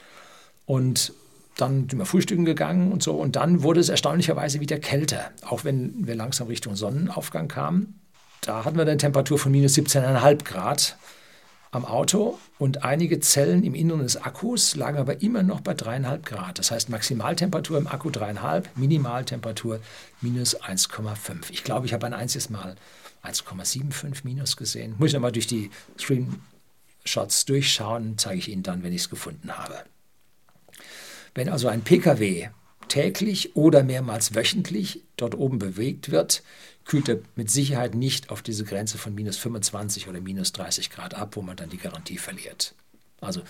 [0.66, 1.12] Und
[1.56, 3.14] dann sind wir frühstücken gegangen und so.
[3.14, 8.00] Und dann wurde es erstaunlicherweise wieder kälter, auch wenn wir langsam Richtung Sonnenaufgang kamen.
[8.40, 10.96] Da hatten wir eine Temperatur von minus 17,5 Grad
[11.72, 16.22] am Auto und einige Zellen im Inneren des Akkus lagen aber immer noch bei 3,5
[16.22, 16.58] Grad.
[16.58, 19.80] Das heißt Maximaltemperatur im Akku 3,5, Minimaltemperatur
[20.20, 21.50] minus 1,5.
[21.50, 22.76] Ich glaube, ich habe ein einziges Mal
[23.24, 24.94] 1,75 minus gesehen.
[24.98, 29.56] Muss ich nochmal durch die Screenshots durchschauen, zeige ich Ihnen dann, wenn ich es gefunden
[29.56, 29.82] habe.
[31.34, 32.50] Wenn also ein Pkw
[32.92, 36.42] täglich oder mehrmals wöchentlich dort oben bewegt wird,
[36.84, 41.14] kühlt er mit Sicherheit nicht auf diese Grenze von minus 25 oder minus 30 Grad
[41.14, 42.74] ab, wo man dann die Garantie verliert.
[43.22, 43.40] Also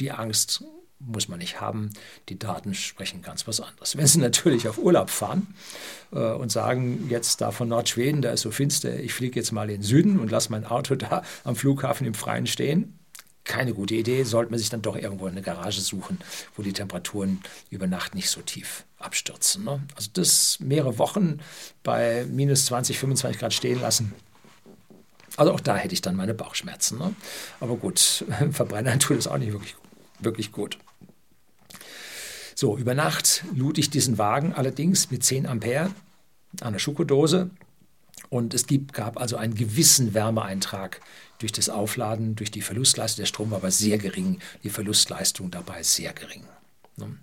[0.00, 0.64] die Angst
[0.98, 1.90] muss man nicht haben.
[2.28, 3.96] Die Daten sprechen ganz was anderes.
[3.96, 5.54] Wenn Sie natürlich auf Urlaub fahren
[6.10, 9.70] äh, und sagen, jetzt da von Nordschweden, da ist so finster, ich fliege jetzt mal
[9.70, 12.98] in den Süden und lasse mein Auto da am Flughafen im Freien stehen,
[13.44, 16.18] keine gute Idee, sollte man sich dann doch irgendwo eine Garage suchen,
[16.56, 19.64] wo die Temperaturen über Nacht nicht so tief abstürzen.
[19.64, 19.82] Ne?
[19.96, 21.40] Also das mehrere Wochen
[21.82, 24.14] bei minus 20, 25 Grad stehen lassen.
[25.36, 26.98] Also auch da hätte ich dann meine Bauchschmerzen.
[26.98, 27.14] Ne?
[27.60, 29.74] Aber gut, Verbrennern tut es auch nicht wirklich,
[30.20, 30.78] wirklich gut.
[32.54, 35.90] So, über Nacht lud ich diesen Wagen allerdings mit 10 Ampere
[36.60, 37.50] an der Schokodose
[38.28, 41.00] und es gibt, gab also einen gewissen Wärmeeintrag
[41.42, 43.22] durch das Aufladen, durch die Verlustleistung.
[43.22, 46.44] Der Strom war aber sehr gering, die Verlustleistung dabei sehr gering.
[46.96, 47.16] Ne?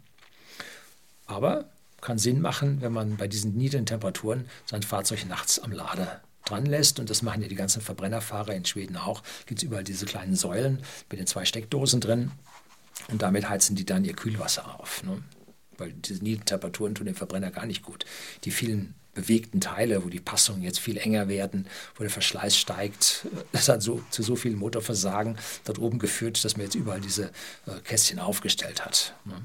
[1.26, 1.70] Aber
[2.02, 6.66] kann Sinn machen, wenn man bei diesen niedrigen Temperaturen sein Fahrzeug nachts am Lader dran
[6.66, 7.00] lässt.
[7.00, 9.24] Und das machen ja die ganzen Verbrennerfahrer in Schweden auch.
[9.46, 12.32] Gibt es überall diese kleinen Säulen mit den zwei Steckdosen drin.
[13.08, 15.04] Und damit heizen die dann ihr Kühlwasser auf.
[15.04, 15.24] Ne?
[15.78, 18.06] Weil diese niedrigen Temperaturen tun dem Verbrenner gar nicht gut.
[18.44, 23.28] Die vielen bewegten Teile, wo die Passungen jetzt viel enger werden, wo der Verschleiß steigt.
[23.52, 27.32] Das hat so, zu so viel Motorversagen dort oben geführt, dass man jetzt überall diese
[27.66, 29.16] äh, Kästchen aufgestellt hat.
[29.26, 29.42] Ne?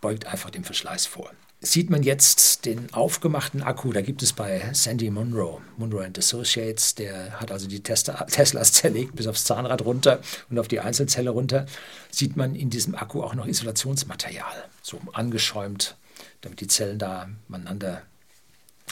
[0.00, 1.30] Beugt einfach dem Verschleiß vor.
[1.62, 7.38] Sieht man jetzt den aufgemachten Akku, da gibt es bei Sandy Munro, Munro Associates, der
[7.38, 11.66] hat also die Tesla, Teslas zerlegt bis aufs Zahnrad runter und auf die Einzelzelle runter,
[12.10, 15.96] sieht man in diesem Akku auch noch Isolationsmaterial, so angeschäumt,
[16.40, 18.02] damit die Zellen da miteinander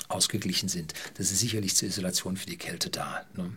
[0.09, 0.95] ausgeglichen sind.
[1.15, 3.27] Das ist sicherlich zur Isolation für die Kälte da.
[3.35, 3.53] Ne?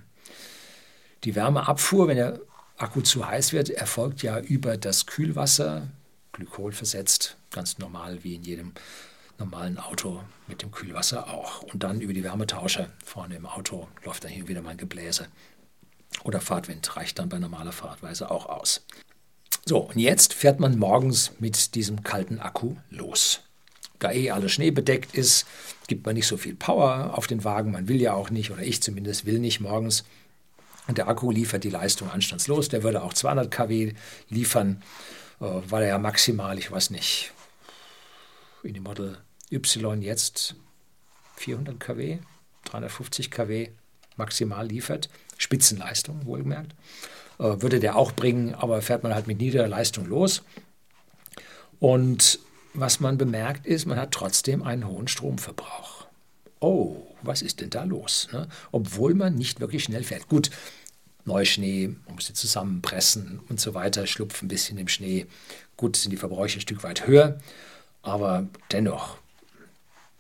[1.23, 2.39] Die Wärmeabfuhr, wenn der
[2.77, 5.87] Akku zu heiß wird, erfolgt ja über das Kühlwasser,
[6.31, 8.73] Glykol versetzt, ganz normal wie in jedem
[9.37, 11.61] normalen Auto mit dem Kühlwasser auch.
[11.61, 15.27] Und dann über die Wärmetauscher vorne im Auto läuft dann hier wieder mein Gebläse.
[16.23, 18.85] Oder Fahrtwind reicht dann bei normaler Fahrtweise auch aus.
[19.65, 23.41] So, und jetzt fährt man morgens mit diesem kalten Akku los
[24.03, 25.45] da eh alles schneebedeckt ist,
[25.87, 27.71] gibt man nicht so viel Power auf den Wagen.
[27.71, 30.03] Man will ja auch nicht, oder ich zumindest will nicht morgens.
[30.87, 32.69] Und der Akku liefert die Leistung anstandslos.
[32.69, 33.93] Der würde auch 200 kW
[34.29, 34.81] liefern,
[35.39, 37.31] äh, weil er ja maximal, ich weiß nicht,
[38.63, 39.17] in dem Model
[39.51, 40.55] Y jetzt
[41.37, 42.19] 400 kW,
[42.65, 43.69] 350 kW
[44.17, 45.09] maximal liefert.
[45.37, 46.73] Spitzenleistung, wohlgemerkt.
[47.39, 50.43] Äh, würde der auch bringen, aber fährt man halt mit niederer Leistung los.
[51.79, 52.39] Und
[52.73, 56.07] was man bemerkt ist, man hat trotzdem einen hohen Stromverbrauch.
[56.59, 58.29] Oh, was ist denn da los?
[58.31, 58.47] Ne?
[58.71, 60.27] Obwohl man nicht wirklich schnell fährt.
[60.27, 60.51] Gut,
[61.25, 65.27] Neuschnee, man muss sie zusammenpressen und so weiter, schlupft ein bisschen im Schnee.
[65.77, 67.39] Gut, sind die Verbräuche ein Stück weit höher,
[68.01, 69.17] aber dennoch,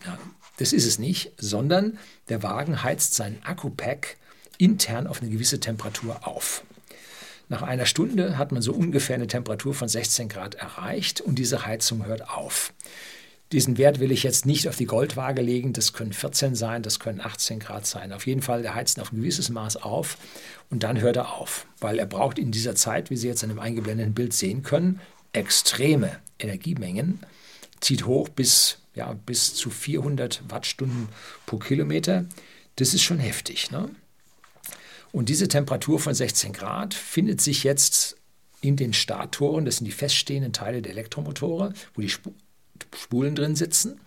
[0.05, 0.17] ja,
[0.57, 1.97] das ist es nicht, sondern
[2.29, 4.17] der Wagen heizt sein Akkupack
[4.57, 6.63] intern auf eine gewisse Temperatur auf.
[7.51, 11.65] Nach einer Stunde hat man so ungefähr eine Temperatur von 16 Grad erreicht und diese
[11.65, 12.73] Heizung hört auf.
[13.51, 15.73] Diesen Wert will ich jetzt nicht auf die Goldwaage legen.
[15.73, 18.13] Das können 14 sein, das können 18 Grad sein.
[18.13, 20.17] Auf jeden Fall, der heizt auf ein gewisses Maß auf
[20.69, 23.49] und dann hört er auf, weil er braucht in dieser Zeit, wie Sie jetzt in
[23.49, 25.01] dem eingeblendeten Bild sehen können,
[25.33, 27.19] extreme Energiemengen,
[27.81, 31.09] zieht hoch bis, ja, bis zu 400 Wattstunden
[31.45, 32.23] pro Kilometer.
[32.77, 33.71] Das ist schon heftig.
[33.71, 33.89] Ne?
[35.11, 38.17] Und diese Temperatur von 16 Grad findet sich jetzt
[38.61, 43.99] in den Starttoren, das sind die feststehenden Teile der Elektromotore, wo die Spulen drin sitzen.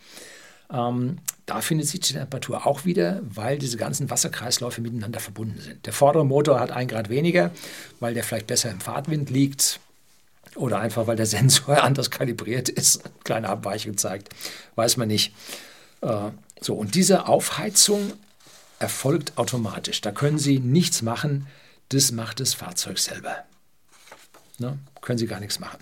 [0.72, 5.84] Ähm, da findet sich die Temperatur auch wieder, weil diese ganzen Wasserkreisläufe miteinander verbunden sind.
[5.84, 7.50] Der vordere Motor hat ein Grad weniger,
[8.00, 9.80] weil der vielleicht besser im Fahrtwind liegt
[10.54, 14.30] oder einfach weil der Sensor anders kalibriert ist, kleine Abweichung zeigt,
[14.76, 15.34] weiß man nicht.
[16.00, 18.12] Äh, so, und diese Aufheizung
[18.84, 20.02] erfolgt automatisch.
[20.02, 21.46] Da können Sie nichts machen,
[21.88, 23.36] das macht das Fahrzeug selber.
[24.58, 24.78] Ne?
[25.00, 25.78] Können Sie gar nichts machen.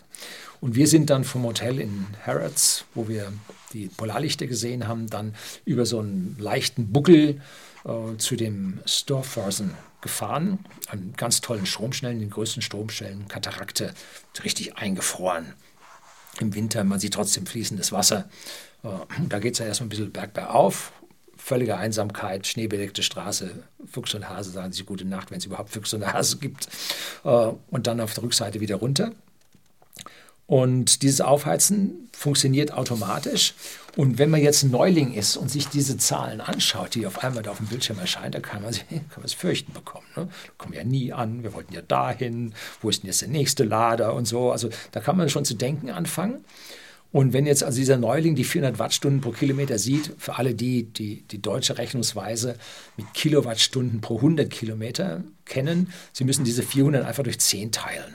[0.60, 3.32] Und wir sind dann vom Hotel in Harrods, wo wir
[3.72, 5.34] die Polarlichter gesehen haben, dann
[5.64, 7.40] über so einen leichten Buckel
[7.84, 13.94] äh, zu dem Storforsen gefahren, an ganz tollen Stromschnellen, den größten Stromschnellen, Katarakte,
[14.44, 15.54] richtig eingefroren.
[16.38, 18.28] Im Winter, man sieht trotzdem fließendes Wasser.
[18.84, 18.90] Äh,
[19.28, 20.92] da geht es ja erstmal ein bisschen bergauf,
[21.42, 23.50] völlige Einsamkeit, schneebedeckte Straße,
[23.90, 26.68] Fuchs und Hase sagen sich gute Nacht, wenn es überhaupt Fuchs und Hase gibt.
[27.24, 27.28] Äh,
[27.70, 29.12] und dann auf der Rückseite wieder runter.
[30.46, 33.54] Und dieses Aufheizen funktioniert automatisch.
[33.96, 37.42] Und wenn man jetzt ein Neuling ist und sich diese Zahlen anschaut, die auf einmal
[37.42, 40.06] da auf dem Bildschirm erscheinen, da kann man, sich, kann man es fürchten bekommen.
[40.16, 40.26] Ne?
[40.26, 43.64] Da kommen ja nie an, wir wollten ja dahin, wo ist denn jetzt der nächste
[43.64, 44.52] Lader und so.
[44.52, 46.44] Also da kann man schon zu denken anfangen.
[47.12, 50.84] Und wenn jetzt also dieser Neuling die 400 Wattstunden pro Kilometer sieht, für alle die,
[50.84, 52.56] die die deutsche Rechnungsweise
[52.96, 58.14] mit Kilowattstunden pro 100 Kilometer kennen, sie müssen diese 400 einfach durch 10 teilen.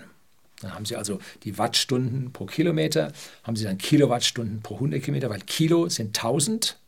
[0.61, 5.29] Dann haben Sie also die Wattstunden pro Kilometer, haben Sie dann Kilowattstunden pro 100 Kilometer,
[5.29, 6.79] weil Kilo sind 1000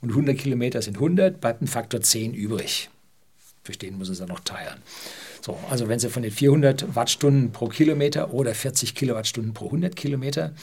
[0.00, 2.88] und 100 Kilometer sind 100, bleibt ein Faktor 10 übrig.
[3.62, 4.78] Verstehen muss es dann noch teilen.
[5.42, 9.94] So, also wenn Sie von den 400 Wattstunden pro Kilometer oder 40 Kilowattstunden pro 100
[9.96, 10.54] Kilometer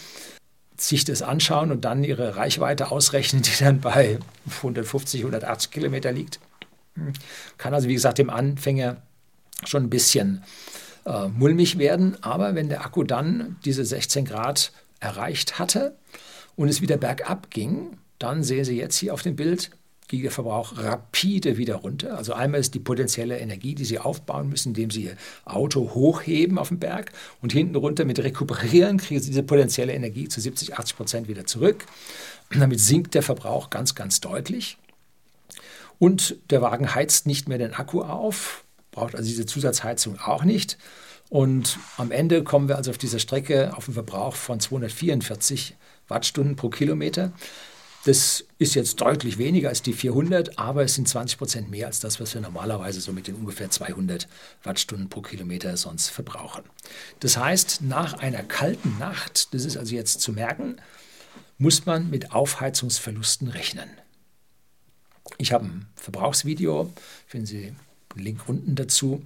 [0.78, 4.20] sich das anschauen und dann ihre Reichweite ausrechnen, die dann bei
[4.58, 6.40] 150, 180 Kilometer liegt,
[7.58, 8.98] kann also wie gesagt dem Anfänger
[9.66, 10.44] schon ein bisschen
[11.06, 12.22] äh, mulmig werden.
[12.24, 15.96] Aber wenn der Akku dann diese 16 Grad erreicht hatte
[16.56, 19.72] und es wieder bergab ging, dann sehen Sie jetzt hier auf dem Bild,
[20.08, 22.18] ging der Verbrauch rapide wieder runter.
[22.18, 26.58] Also einmal ist die potenzielle Energie, die Sie aufbauen müssen, indem Sie Ihr Auto hochheben
[26.58, 30.78] auf dem Berg und hinten runter mit Rekuperieren kriegen Sie diese potenzielle Energie zu 70,
[30.78, 31.86] 80 Prozent wieder zurück.
[32.54, 34.78] Und damit sinkt der Verbrauch ganz, ganz deutlich.
[36.00, 40.78] Und der Wagen heizt nicht mehr den Akku auf, braucht also diese Zusatzheizung auch nicht.
[41.30, 45.76] Und am Ende kommen wir also auf dieser Strecke auf einen Verbrauch von 244
[46.08, 47.34] Wattstunden pro Kilometer.
[48.08, 52.00] Das ist jetzt deutlich weniger als die 400, aber es sind 20 Prozent mehr als
[52.00, 54.30] das, was wir normalerweise so mit den ungefähr 200
[54.64, 56.64] Wattstunden pro Kilometer sonst verbrauchen.
[57.20, 60.78] Das heißt, nach einer kalten Nacht, das ist also jetzt zu merken,
[61.58, 63.90] muss man mit Aufheizungsverlusten rechnen.
[65.38, 66.94] Ich habe ein Verbrauchsvideo,
[67.28, 67.74] finden Sie
[68.16, 69.26] einen Link unten dazu,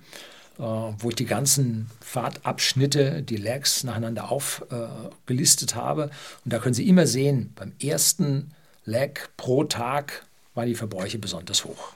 [0.58, 6.10] äh, wo ich die ganzen Fahrtabschnitte, die Lags nacheinander aufgelistet habe.
[6.44, 11.66] Und da können Sie immer sehen, beim ersten Lag pro Tag waren die Verbräuche besonders
[11.66, 11.94] hoch.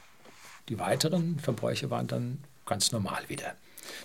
[0.69, 3.55] Die weiteren Verbräuche waren dann ganz normal wieder.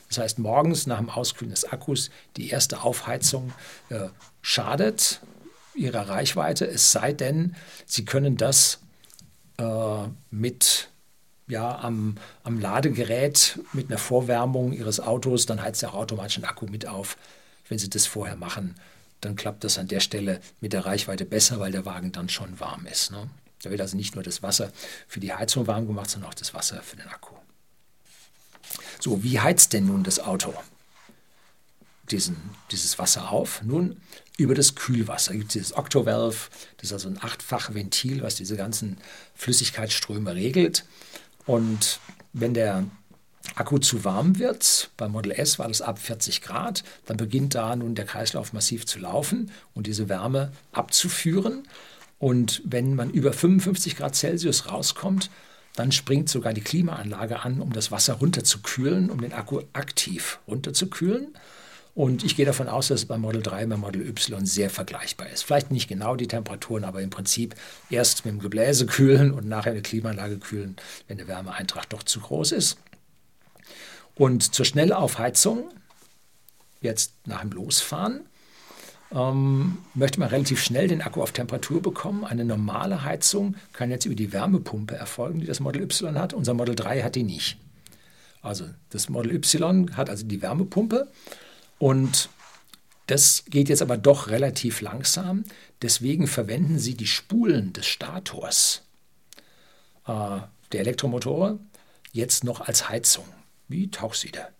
[0.09, 3.53] Das heißt, morgens nach dem Auskühlen des Akkus die erste Aufheizung
[3.89, 4.09] äh,
[4.43, 5.21] schadet
[5.75, 7.55] ihrer Reichweite, es sei denn,
[7.87, 8.81] Sie können das
[9.59, 10.89] äh, mit
[11.47, 16.67] ja, am, am Ladegerät mit einer Vorwärmung Ihres Autos, dann heizt er automatisch den Akku
[16.67, 17.17] mit auf.
[17.69, 18.75] Wenn Sie das vorher machen,
[19.21, 22.59] dann klappt das an der Stelle mit der Reichweite besser, weil der Wagen dann schon
[22.61, 23.11] warm ist.
[23.11, 23.29] Ne?
[23.63, 24.73] Da wird also nicht nur das Wasser
[25.07, 27.35] für die Heizung warm gemacht, sondern auch das Wasser für den Akku.
[29.01, 30.55] So, wie heizt denn nun das Auto
[32.11, 32.37] diesen,
[32.71, 33.63] dieses Wasser auf?
[33.63, 34.01] Nun,
[34.37, 35.33] über das Kühlwasser.
[35.33, 38.97] Da gibt es dieses Octovalve, das ist also ein achtfach Ventil, was diese ganzen
[39.35, 40.87] Flüssigkeitsströme regelt.
[41.45, 42.01] Und
[42.33, 42.85] wenn der
[43.55, 47.75] Akku zu warm wird, beim Model S war das ab 40 Grad, dann beginnt da
[47.75, 51.67] nun der Kreislauf massiv zu laufen und diese Wärme abzuführen.
[52.19, 55.31] Und wenn man über 55 Grad Celsius rauskommt,
[55.75, 61.29] dann springt sogar die Klimaanlage an, um das Wasser runterzukühlen, um den Akku aktiv runterzukühlen.
[61.95, 64.71] Und ich gehe davon aus, dass es beim Model 3 und beim Model Y sehr
[64.71, 65.43] vergleichbar ist.
[65.43, 67.55] Vielleicht nicht genau die Temperaturen, aber im Prinzip
[67.89, 70.77] erst mit dem Gebläse kühlen und nachher eine Klimaanlage kühlen,
[71.09, 72.79] wenn der Wärmeeintrag doch zu groß ist.
[74.21, 75.71] Und zur Schnellaufheizung,
[76.83, 78.21] jetzt nach dem Losfahren,
[79.13, 82.27] ähm, möchte man relativ schnell den Akku auf Temperatur bekommen.
[82.27, 86.35] Eine normale Heizung kann jetzt über die Wärmepumpe erfolgen, die das Model Y hat.
[86.35, 87.57] Unser Model 3 hat die nicht.
[88.43, 91.09] Also das Model Y hat also die Wärmepumpe
[91.79, 92.29] und
[93.07, 95.45] das geht jetzt aber doch relativ langsam.
[95.81, 98.83] Deswegen verwenden Sie die Spulen des Stators
[100.07, 100.41] äh,
[100.73, 101.71] der Elektromotoren
[102.13, 103.25] jetzt noch als Heizung,
[103.71, 104.51] wie Tauchsieder.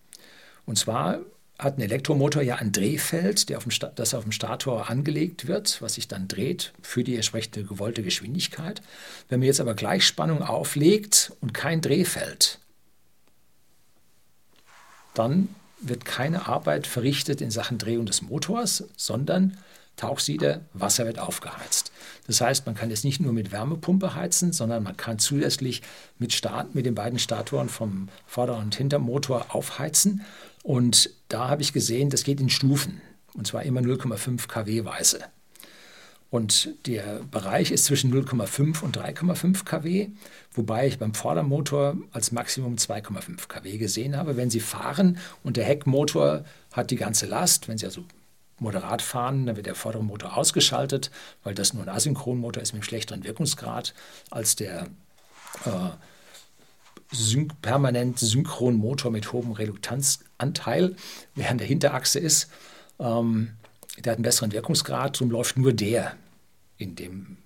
[0.67, 1.21] Und zwar
[1.59, 5.83] hat ein Elektromotor ja ein Drehfeld, der auf dem das auf dem Stator angelegt wird,
[5.83, 8.81] was sich dann dreht für die entsprechende gewollte Geschwindigkeit.
[9.29, 12.59] Wenn man jetzt aber Gleichspannung auflegt und kein Drehfeld,
[15.15, 19.59] dann wird keine Arbeit verrichtet in Sachen Drehung des Motors, sondern
[19.97, 21.90] Tauchsieder, Wasser wird aufgeheizt.
[22.31, 25.83] Das heißt, man kann jetzt nicht nur mit Wärmepumpe heizen, sondern man kann zusätzlich
[26.21, 30.21] mit, Start, mit den beiden Statoren vom Vorder- und Hintermotor aufheizen.
[30.63, 33.01] Und da habe ich gesehen, das geht in Stufen.
[33.35, 35.19] Und zwar immer 0,5 kW weise.
[36.31, 40.11] Und der Bereich ist zwischen 0,5 und 3,5 kW,
[40.53, 44.37] wobei ich beim Vordermotor als Maximum 2,5 kW gesehen habe.
[44.37, 48.05] Wenn Sie fahren und der Heckmotor hat die ganze Last, wenn Sie also
[48.61, 51.11] moderat fahren, dann wird der vordere Motor ausgeschaltet,
[51.43, 53.95] weil das nur ein Asynchronmotor ist mit einem schlechteren Wirkungsgrad
[54.31, 54.89] als der
[55.65, 55.91] äh,
[57.13, 60.95] syn permanent synchronen Motor mit hohem Reduktanzanteil,
[61.35, 62.51] während der Hinterachse ist.
[62.99, 63.53] Ähm,
[63.99, 66.15] der hat einen besseren Wirkungsgrad, darum läuft nur der
[66.77, 67.39] in, dem,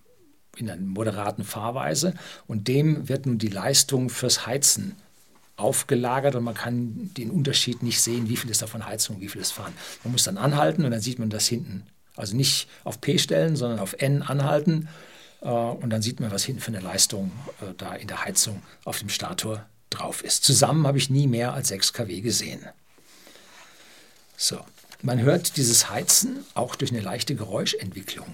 [0.56, 2.14] in einer moderaten Fahrweise
[2.46, 4.96] und dem wird nun die Leistung fürs Heizen
[5.56, 9.40] aufgelagert und man kann den Unterschied nicht sehen, wie viel ist davon Heizung, wie viel
[9.40, 9.72] ist Fahren.
[10.02, 11.86] Man muss dann anhalten und dann sieht man das hinten.
[12.16, 14.88] Also nicht auf P stellen, sondern auf N anhalten
[15.42, 18.62] äh, und dann sieht man, was hinten für eine Leistung äh, da in der Heizung
[18.84, 20.44] auf dem Stator drauf ist.
[20.44, 22.64] Zusammen habe ich nie mehr als 6 kW gesehen.
[24.36, 24.58] So,
[25.02, 28.26] man hört dieses Heizen auch durch eine leichte Geräuschentwicklung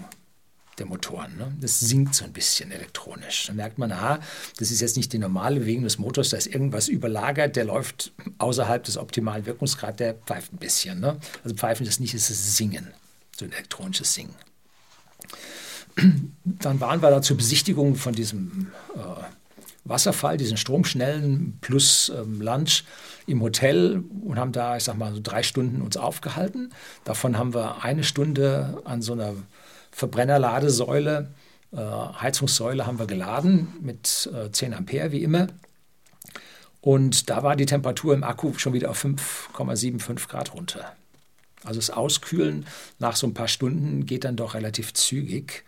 [0.81, 1.37] der Motoren.
[1.37, 1.53] Ne?
[1.61, 3.47] Das sinkt so ein bisschen elektronisch.
[3.47, 4.18] Da merkt man, aha,
[4.59, 8.12] das ist jetzt nicht die normale Bewegung des Motors, da ist irgendwas überlagert, der läuft
[8.39, 11.01] außerhalb des optimalen Wirkungsgrads, der pfeift ein bisschen.
[11.01, 11.18] Ne?
[11.45, 12.89] Also pfeifen ist nicht, ist es Singen,
[13.37, 14.35] so ein elektronisches Singen.
[16.45, 19.01] Dann waren wir da zur Besichtigung von diesem äh,
[19.85, 22.85] Wasserfall, diesen stromschnellen plus ähm, Lunch
[23.26, 26.70] im Hotel und haben da, ich sag mal, so drei Stunden uns aufgehalten.
[27.05, 29.35] Davon haben wir eine Stunde an so einer
[29.93, 31.32] Verbrennerladesäule,
[31.72, 35.49] äh, Heizungssäule haben wir geladen mit äh, 10 Ampere wie immer.
[36.80, 40.93] Und da war die Temperatur im Akku schon wieder auf 5,75 Grad runter.
[41.62, 42.66] Also das Auskühlen
[42.99, 45.64] nach so ein paar Stunden geht dann doch relativ zügig.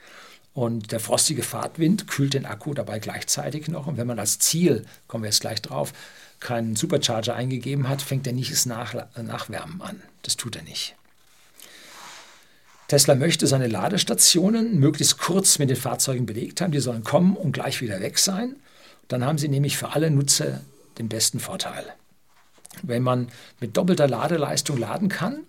[0.55, 3.87] Und der frostige Fahrtwind kühlt den Akku dabei gleichzeitig noch.
[3.87, 5.93] Und wenn man als Ziel, kommen wir jetzt gleich drauf,
[6.41, 10.03] keinen Supercharger eingegeben hat, fängt er nicht das Nach Nachwärmen an.
[10.23, 10.95] Das tut er nicht.
[12.93, 16.73] Tesla möchte seine Ladestationen möglichst kurz mit den Fahrzeugen belegt haben.
[16.73, 18.57] Die sollen kommen und gleich wieder weg sein.
[19.09, 20.61] Dann haben sie nämlich für alle Nutzer
[20.99, 21.87] den besten Vorteil.
[22.83, 23.29] Wenn man
[23.61, 25.45] mit doppelter Ladeleistung laden kann,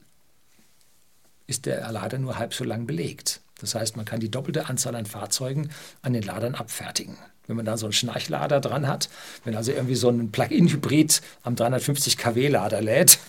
[1.46, 3.42] ist der Lader nur halb so lang belegt.
[3.60, 5.70] Das heißt, man kann die doppelte Anzahl an Fahrzeugen
[6.02, 7.18] an den Ladern abfertigen.
[7.48, 9.10] Wenn man da so einen Schnarchlader dran hat,
[9.44, 13.20] wenn also irgendwie so ein Plug-in-Hybrid am 350 kW-Lader lädt,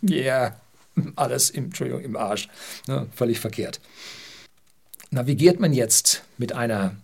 [0.00, 0.56] ja, yeah,
[1.16, 2.48] alles im, Entschuldigung, im Arsch.
[2.86, 3.80] Ne, völlig verkehrt.
[5.10, 6.96] Navigiert man jetzt mit einer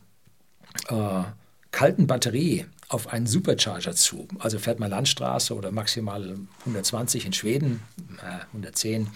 [0.88, 1.22] äh,
[1.70, 7.82] kalten Batterie auf einen Supercharger zu, also fährt man Landstraße oder maximal 120 in Schweden,
[8.22, 9.08] äh, 110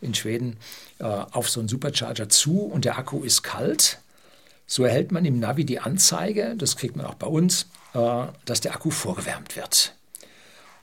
[0.00, 0.58] in Schweden,
[0.98, 4.00] äh, auf so einen Supercharger zu und der Akku ist kalt,
[4.66, 8.60] so erhält man im Navi die Anzeige, das kriegt man auch bei uns, äh, dass
[8.60, 9.94] der Akku vorgewärmt wird.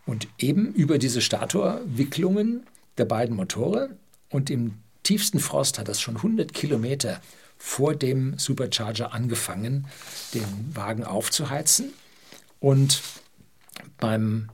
[0.06, 2.66] Und eben über diese Statorwicklungen
[2.98, 3.98] der beiden Motore
[4.30, 7.20] und im tiefsten Frost hat das schon 100 Kilometer
[7.58, 9.88] vor dem Supercharger angefangen,
[10.34, 11.94] den Wagen aufzuheizen.
[12.60, 13.02] Und
[14.00, 14.50] beim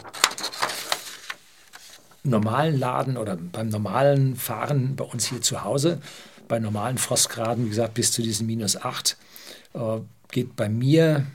[2.23, 6.01] normalen Laden oder beim normalen Fahren bei uns hier zu Hause,
[6.47, 9.17] bei normalen Frostgraden, wie gesagt, bis zu diesen minus 8,
[9.73, 9.79] äh,
[10.31, 11.25] geht bei mir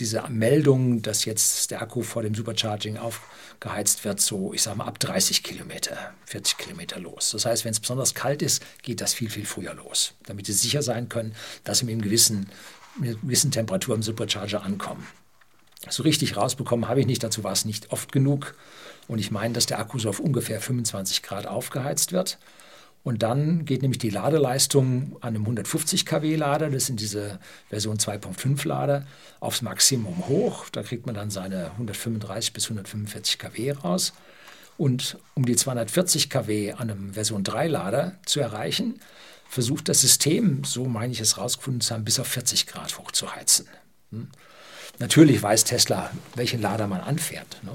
[0.00, 4.86] diese Meldung, dass jetzt der Akku vor dem Supercharging aufgeheizt wird, so, ich sage mal,
[4.86, 7.30] ab 30 Kilometer, 40 Kilometer los.
[7.30, 10.52] Das heißt, wenn es besonders kalt ist, geht das viel, viel früher los, damit Sie
[10.52, 11.34] sicher sein können,
[11.64, 12.50] dass Sie mit, einem gewissen,
[12.98, 15.06] mit einer gewissen Temperatur am Supercharger ankommen.
[15.88, 18.54] So richtig rausbekommen habe ich nicht, dazu war es nicht oft genug.
[19.08, 22.38] Und ich meine, dass der Akku so auf ungefähr 25 Grad aufgeheizt wird.
[23.02, 27.38] Und dann geht nämlich die Ladeleistung an einem 150 kW Lader, das sind diese
[27.70, 29.06] Version 2.5 Lader,
[29.40, 30.68] aufs Maximum hoch.
[30.68, 34.12] Da kriegt man dann seine 135 bis 145 kW raus.
[34.76, 39.00] Und um die 240 kW an einem Version 3 Lader zu erreichen,
[39.48, 43.66] versucht das System, so meine ich es rausgefunden zu haben, bis auf 40 Grad hochzuheizen.
[44.10, 44.28] Hm?
[44.98, 47.60] Natürlich weiß Tesla, welchen Lader man anfährt.
[47.62, 47.72] Ne?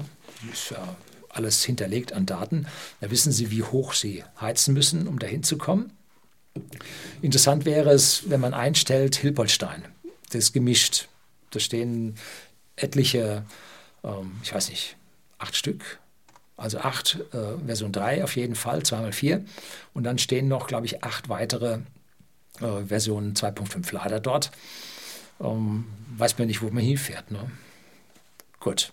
[0.52, 0.96] Ist ja
[1.36, 2.66] alles hinterlegt an Daten.
[3.00, 5.92] Da wissen Sie, wie hoch Sie heizen müssen, um dahin zu kommen.
[7.22, 9.84] Interessant wäre es, wenn man einstellt Hilpolstein.
[10.26, 11.08] Das ist gemischt.
[11.50, 12.16] Da stehen
[12.76, 13.44] etliche,
[14.02, 14.96] ähm, ich weiß nicht,
[15.38, 15.98] acht Stück.
[16.56, 19.44] Also acht, äh, Version 3 auf jeden Fall, zweimal vier.
[19.92, 21.80] Und dann stehen noch, glaube ich, acht weitere
[22.60, 24.50] äh, Versionen 2.5 Lader dort.
[25.40, 25.84] Ähm,
[26.16, 27.30] weiß man nicht, wo man hinfährt.
[27.30, 27.50] Ne?
[28.58, 28.92] Gut.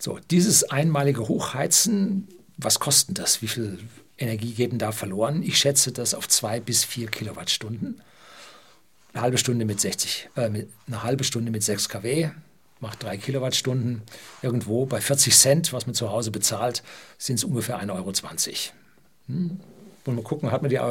[0.00, 2.26] So, dieses einmalige Hochheizen,
[2.56, 3.42] was kostet das?
[3.42, 3.78] Wie viel
[4.16, 5.42] Energie geht denn da verloren?
[5.42, 8.00] Ich schätze das auf zwei bis vier Kilowattstunden.
[9.12, 10.40] Eine halbe Stunde mit 60, äh,
[10.86, 12.30] eine halbe Stunde mit 6 kW
[12.80, 14.00] macht drei Kilowattstunden.
[14.40, 16.82] Irgendwo bei 40 Cent, was man zu Hause bezahlt,
[17.18, 18.12] sind es ungefähr 1,20 Euro.
[19.26, 19.60] Hm.
[20.06, 20.82] Wollen wir gucken, hat man die 1,20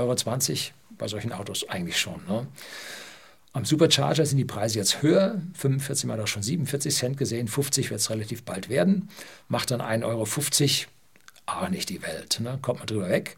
[0.51, 0.59] Euro
[0.99, 2.21] bei solchen Autos eigentlich schon.
[2.27, 2.45] Ne?
[3.51, 5.41] Am Supercharger sind die Preise jetzt höher.
[5.53, 7.47] 45 mal doch schon 47 Cent gesehen.
[7.47, 9.09] 50 wird es relativ bald werden.
[9.47, 10.27] Macht dann 1,50 Euro.
[11.45, 12.39] Aber nicht die Welt.
[12.41, 12.59] Ne?
[12.61, 13.37] Kommt man drüber weg.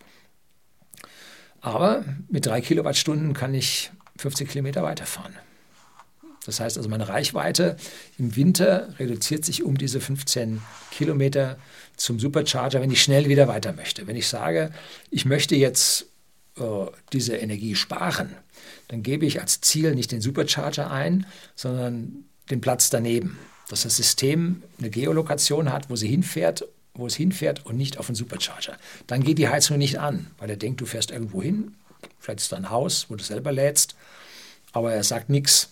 [1.62, 5.34] Aber mit drei Kilowattstunden kann ich 50 Kilometer weiterfahren.
[6.46, 7.78] Das heißt also, meine Reichweite
[8.18, 11.58] im Winter reduziert sich um diese 15 Kilometer
[11.96, 14.08] zum Supercharger, wenn ich schnell wieder weiter möchte.
[14.08, 14.72] Wenn ich sage,
[15.12, 16.08] ich möchte jetzt
[17.14, 18.36] diese Energie sparen,
[18.90, 21.26] dann gebe ich als Ziel nicht den Supercharger ein,
[21.56, 23.40] sondern den Platz daneben.
[23.70, 28.08] Dass das System eine Geolokation hat, wo sie hinfährt, wo es hinfährt und nicht auf
[28.08, 28.78] den Supercharger.
[29.08, 31.76] Dann geht die Heizung nicht an, weil er denkt, du fährst irgendwo hin,
[32.20, 33.96] vielleicht ist da ein Haus, wo du selber lädst,
[34.74, 35.70] aber er sagt nichts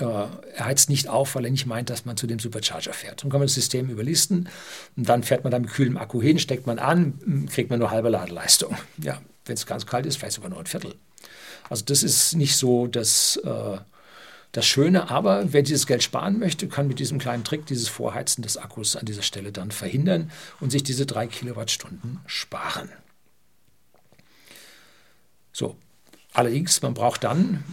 [0.00, 3.22] äh, er heizt nicht auf, weil er nicht meint, dass man zu dem Supercharger fährt.
[3.22, 4.48] Dann kann man das System überlisten
[4.96, 7.90] und dann fährt man da mit kühlem Akku hin, steckt man an, kriegt man nur
[7.90, 8.74] halbe Ladeleistung.
[8.98, 10.94] Ja, wenn es ganz kalt ist, vielleicht sogar nur ein Viertel.
[11.68, 13.78] Also das ist nicht so das, äh,
[14.52, 18.42] das Schöne, aber wer dieses Geld sparen möchte, kann mit diesem kleinen Trick dieses Vorheizen
[18.42, 20.30] des Akkus an dieser Stelle dann verhindern
[20.60, 22.90] und sich diese drei Kilowattstunden sparen.
[25.52, 25.76] So,
[26.32, 27.64] allerdings, man braucht dann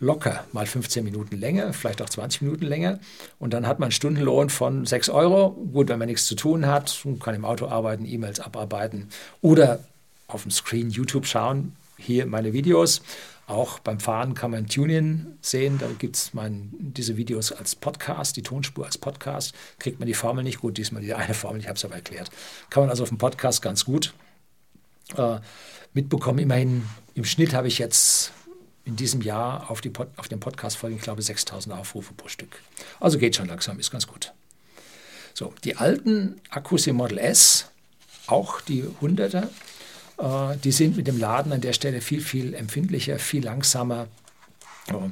[0.00, 3.00] locker mal 15 Minuten länger, vielleicht auch 20 Minuten länger.
[3.38, 5.50] Und dann hat man einen Stundenlohn von 6 Euro.
[5.72, 9.08] Gut, wenn man nichts zu tun hat, kann im Auto arbeiten, E-Mails abarbeiten
[9.40, 9.80] oder
[10.28, 11.74] auf dem Screen YouTube schauen.
[11.96, 13.02] Hier meine Videos.
[13.48, 15.78] Auch beim Fahren kann man Tuning sehen.
[15.78, 19.54] Da gibt es diese Videos als Podcast, die Tonspur als Podcast.
[19.78, 22.30] Kriegt man die Formel nicht gut, diesmal die eine Formel, ich habe es aber erklärt.
[22.68, 24.12] Kann man also auf dem Podcast ganz gut
[25.16, 25.38] äh,
[25.94, 26.40] mitbekommen.
[26.40, 28.32] Immerhin im Schnitt habe ich jetzt
[28.84, 32.60] in diesem Jahr auf, die Pod, auf den Podcast-Folgen, ich glaube, 6000 Aufrufe pro Stück.
[33.00, 34.34] Also geht schon langsam, ist ganz gut.
[35.32, 37.70] So, die alten Akkus im Model S,
[38.26, 39.48] auch die 100er, äh,
[40.20, 44.08] die sind mit dem Laden an der Stelle viel, viel empfindlicher, viel langsamer.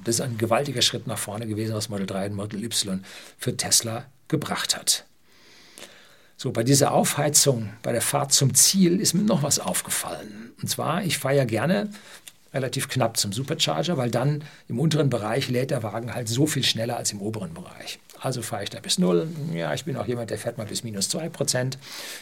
[0.05, 3.05] Das ist ein gewaltiger Schritt nach vorne gewesen, was Model 3 und Model Y
[3.39, 5.05] für Tesla gebracht hat.
[6.39, 10.53] So, bei dieser Aufheizung, bei der Fahrt zum Ziel ist mir noch was aufgefallen.
[10.61, 11.89] Und zwar, ich fahre ja gerne
[12.57, 16.65] relativ knapp zum Supercharger, weil dann im unteren Bereich lädt der Wagen halt so viel
[16.65, 18.01] schneller als im oberen Bereich.
[18.21, 19.29] Also fahre ich da bis null.
[19.53, 21.79] Ja, ich bin auch jemand, der fährt mal bis minus 2 Prozent.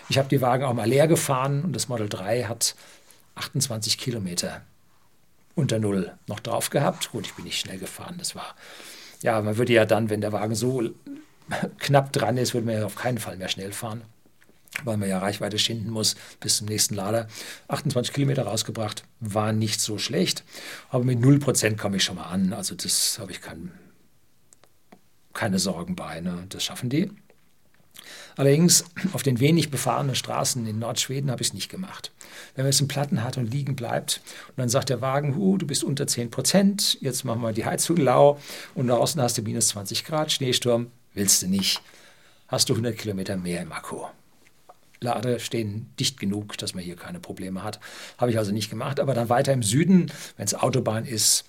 [0.09, 2.75] Ich habe die Wagen auch mal leer gefahren und das Model 3 hat
[3.37, 4.61] 28 Kilometer
[5.55, 7.13] unter null noch drauf gehabt.
[7.13, 8.17] Gut, ich bin nicht schnell gefahren.
[8.19, 8.55] Das war,
[9.23, 10.83] ja, man würde ja dann, wenn der Wagen so
[11.79, 14.03] knapp dran ist, würde man ja auf keinen Fall mehr schnell fahren
[14.83, 17.29] weil man ja Reichweite schinden muss bis zum nächsten Lader.
[17.69, 20.45] 28 Kilometer rausgebracht, war nicht so schlecht,
[20.91, 22.53] aber mit 0% komme ich schon mal an.
[22.53, 23.71] Also das habe ich kein,
[25.33, 26.21] keine Sorgen bei.
[26.21, 26.47] Ne?
[26.49, 27.11] Das schaffen die.
[28.37, 32.11] Allerdings auf den wenig befahrenen Straßen in Nordschweden habe ich es nicht gemacht.
[32.55, 35.57] Wenn man es in Platten hat und liegen bleibt und dann sagt der Wagen, uh,
[35.57, 38.41] du bist unter 10 Prozent, jetzt machen wir die Heizung lau
[38.75, 41.81] und draußen hast du minus 20 Grad, Schneesturm, willst du nicht,
[42.49, 44.05] hast du 100 Kilometer mehr im Akku.
[45.05, 47.79] Ladestehen dicht genug, dass man hier keine Probleme hat.
[48.19, 48.99] Habe ich also nicht gemacht.
[48.99, 51.45] Aber dann weiter im Süden, wenn es Autobahn ist,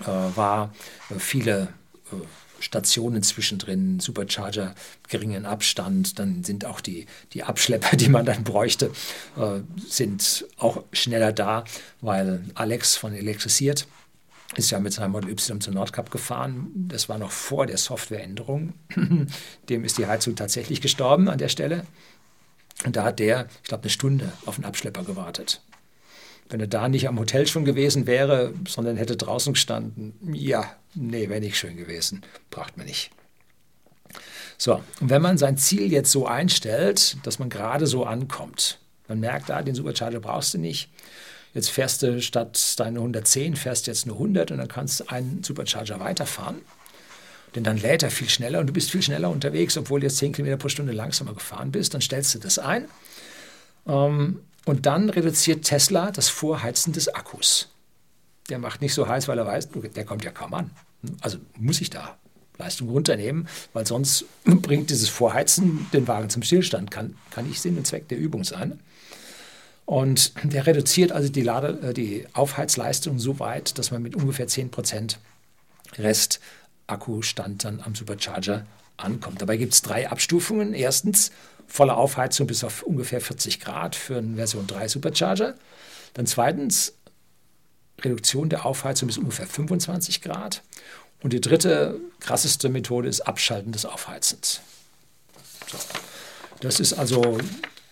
[0.00, 0.74] äh, war
[1.10, 1.68] äh, viele
[2.12, 2.16] äh,
[2.60, 4.74] Stationen zwischendrin, Supercharger,
[5.08, 8.92] geringen Abstand, dann sind auch die, die Abschlepper, die man dann bräuchte,
[9.36, 11.64] äh, sind auch schneller da,
[12.00, 13.86] weil Alex von Elektrisiert
[14.56, 16.70] ist ja mit seinem Model Y zum Nordkap gefahren.
[16.74, 18.74] Das war noch vor der Softwareänderung.
[19.68, 21.86] Dem ist die Heizung tatsächlich gestorben an der Stelle.
[22.84, 25.62] Und da hat der, ich glaube, eine Stunde auf den Abschlepper gewartet.
[26.48, 30.64] Wenn er da nicht am Hotel schon gewesen wäre, sondern hätte draußen gestanden, ja,
[30.94, 32.22] nee, wäre nicht schön gewesen.
[32.50, 33.10] Braucht man nicht.
[34.58, 38.78] So, und wenn man sein Ziel jetzt so einstellt, dass man gerade so ankommt,
[39.08, 40.90] man merkt, da, ah, den Supercharger brauchst du nicht.
[41.54, 45.42] Jetzt fährst du statt deine 110, fährst jetzt nur 100 und dann kannst du einen
[45.42, 46.62] Supercharger weiterfahren.
[47.54, 50.18] Denn dann lädt er viel schneller und du bist viel schneller unterwegs, obwohl du jetzt
[50.18, 51.94] 10 Kilometer pro Stunde langsamer gefahren bist.
[51.94, 52.86] Dann stellst du das ein.
[53.86, 57.68] Ähm, und dann reduziert Tesla das Vorheizen des Akkus.
[58.48, 60.70] Der macht nicht so heiß, weil er weiß, der kommt ja kaum an.
[61.20, 62.16] Also muss ich da
[62.58, 66.90] Leistung runternehmen, weil sonst bringt dieses Vorheizen den Wagen zum Stillstand.
[66.90, 68.80] Kann, kann nicht Sinn und Zweck der Übung sein.
[69.84, 74.46] Und der reduziert also die, Lade, äh, die Aufheizleistung so weit, dass man mit ungefähr
[74.46, 75.16] 10%
[75.98, 76.40] Rest
[76.86, 78.66] Akkustand dann am Supercharger
[78.96, 79.40] ankommt.
[79.40, 80.74] Dabei gibt es drei Abstufungen.
[80.74, 81.32] Erstens
[81.66, 85.54] volle Aufheizung bis auf ungefähr 40 Grad für einen Version 3 Supercharger.
[86.14, 86.94] Dann zweitens
[88.00, 90.62] Reduktion der Aufheizung bis ungefähr 25 Grad.
[91.22, 94.60] Und die dritte, krasseste Methode ist Abschalten des Aufheizens.
[95.70, 95.78] So.
[96.60, 97.38] Das ist also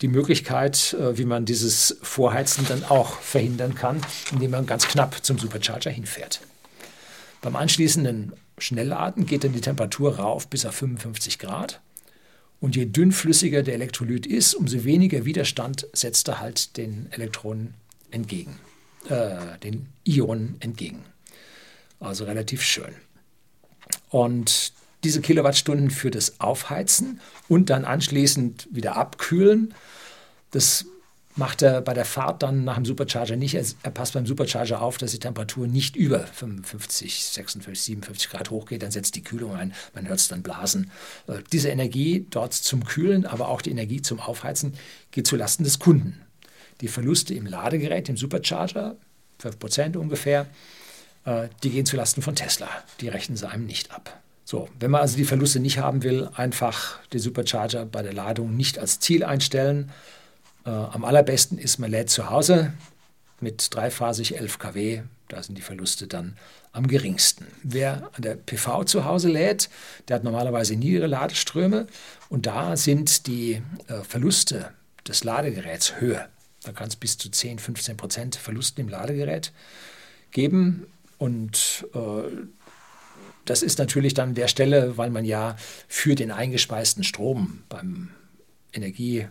[0.00, 4.00] die Möglichkeit, äh, wie man dieses Vorheizen dann auch verhindern kann,
[4.32, 6.40] indem man ganz knapp zum Supercharger hinfährt.
[7.40, 8.32] Beim anschließenden
[8.62, 11.80] Schnellladen geht dann die Temperatur rauf bis auf 55 Grad.
[12.60, 17.74] Und je dünnflüssiger der Elektrolyt ist, umso weniger Widerstand setzt er halt den Elektronen
[18.10, 18.58] entgegen,
[19.08, 21.02] äh, den Ionen entgegen.
[22.00, 22.94] Also relativ schön.
[24.10, 24.72] Und
[25.04, 29.74] diese Kilowattstunden für das Aufheizen und dann anschließend wieder abkühlen,
[30.50, 30.84] das
[31.40, 33.54] macht er bei der Fahrt dann nach dem Supercharger nicht.
[33.54, 38.82] Er passt beim Supercharger auf, dass die Temperatur nicht über 55, 56, 57 Grad hochgeht.
[38.82, 39.72] Dann setzt die Kühlung ein.
[39.94, 40.90] Man hört es dann blasen.
[41.26, 44.74] Äh, diese Energie dort zum Kühlen, aber auch die Energie zum Aufheizen
[45.10, 46.20] geht zulasten des Kunden.
[46.82, 48.96] Die Verluste im Ladegerät, im Supercharger,
[49.42, 50.46] 5% ungefähr,
[51.24, 52.68] äh, die gehen zulasten von Tesla.
[53.00, 54.20] Die rechnen sie einem nicht ab.
[54.44, 58.56] So, wenn man also die Verluste nicht haben will, einfach den Supercharger bei der Ladung
[58.56, 59.90] nicht als Ziel einstellen.
[60.64, 62.72] Äh, am allerbesten ist, man lädt zu Hause
[63.40, 65.02] mit dreiphasig 11 kW.
[65.28, 66.36] Da sind die Verluste dann
[66.72, 67.46] am geringsten.
[67.62, 69.70] Wer an der PV zu Hause lädt,
[70.08, 71.86] der hat normalerweise niedere Ladeströme
[72.28, 74.72] und da sind die äh, Verluste
[75.06, 76.28] des Ladegeräts höher.
[76.62, 79.52] Da kann es bis zu 10, 15 Prozent Verlusten im Ladegerät
[80.30, 80.86] geben.
[81.18, 82.30] Und äh,
[83.44, 85.56] das ist natürlich dann der Stelle, weil man ja
[85.88, 88.10] für den eingespeisten Strom beim
[88.72, 89.26] Energie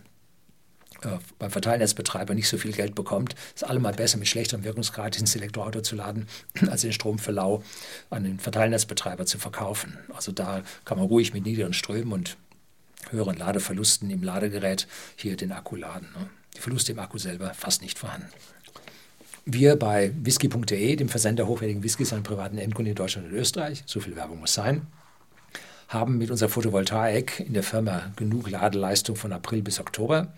[1.38, 5.80] beim Verteilnetzbetreiber nicht so viel Geld bekommt, ist allemal besser mit schlechterem Wirkungsgrad ins Elektroauto
[5.80, 6.28] zu laden,
[6.70, 7.62] als den Strom für lau
[8.10, 9.98] an den Verteilnetzbetreiber zu verkaufen.
[10.14, 12.36] Also da kann man ruhig mit niedrigen Strömen und
[13.10, 14.86] höheren Ladeverlusten im Ladegerät
[15.16, 16.08] hier den Akku laden.
[16.16, 16.28] Ne?
[16.56, 18.28] Die Verluste im Akku selber fast nicht vorhanden.
[19.46, 23.98] Wir bei whisky.de, dem Versender hochwertigen Whiskys an privaten Endkunden in Deutschland und Österreich, so
[24.00, 24.86] viel Werbung muss sein,
[25.88, 30.32] haben mit unserer Photovoltaik in der Firma genug Ladeleistung von April bis Oktober.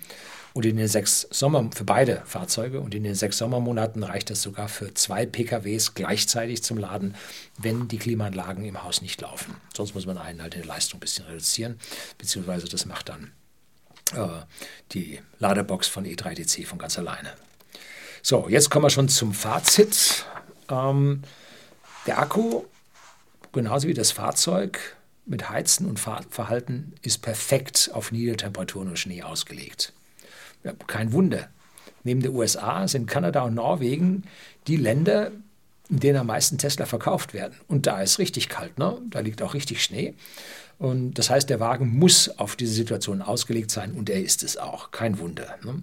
[0.54, 4.42] Und in den sechs Sommer, für beide Fahrzeuge und in den sechs Sommermonaten reicht das
[4.42, 7.14] sogar für zwei PKWs gleichzeitig zum Laden,
[7.58, 9.56] wenn die Klimaanlagen im Haus nicht laufen.
[9.74, 11.78] Sonst muss man einen halt in Leistung ein bisschen reduzieren,
[12.18, 13.32] beziehungsweise das macht dann
[14.14, 14.42] äh,
[14.92, 17.32] die Ladebox von E3DC von ganz alleine.
[18.22, 20.26] So, jetzt kommen wir schon zum Fazit.
[20.68, 21.22] Ähm,
[22.06, 22.64] der Akku,
[23.52, 29.92] genauso wie das Fahrzeug, mit Heizen und Fahrverhalten ist perfekt auf Niedertemperaturen und Schnee ausgelegt.
[30.86, 31.48] Kein Wunder.
[32.04, 34.24] Neben den USA sind Kanada und Norwegen
[34.66, 35.30] die Länder,
[35.88, 37.54] in denen am meisten Tesla verkauft werden.
[37.68, 38.98] Und da ist richtig kalt, ne?
[39.10, 40.14] da liegt auch richtig Schnee.
[40.78, 44.56] Und das heißt, der Wagen muss auf diese Situation ausgelegt sein und er ist es
[44.56, 44.90] auch.
[44.90, 45.56] Kein Wunder.
[45.64, 45.82] Ne?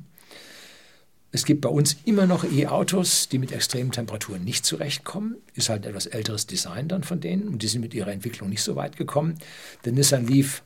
[1.31, 5.35] Es gibt bei uns immer noch E-Autos, die mit extremen Temperaturen nicht zurechtkommen.
[5.53, 8.49] Ist halt ein etwas älteres Design dann von denen und die sind mit ihrer Entwicklung
[8.49, 9.37] nicht so weit gekommen.
[9.85, 10.63] Der Nissan Leaf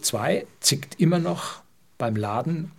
[0.00, 1.62] 2 zickt immer noch
[1.98, 2.72] beim Laden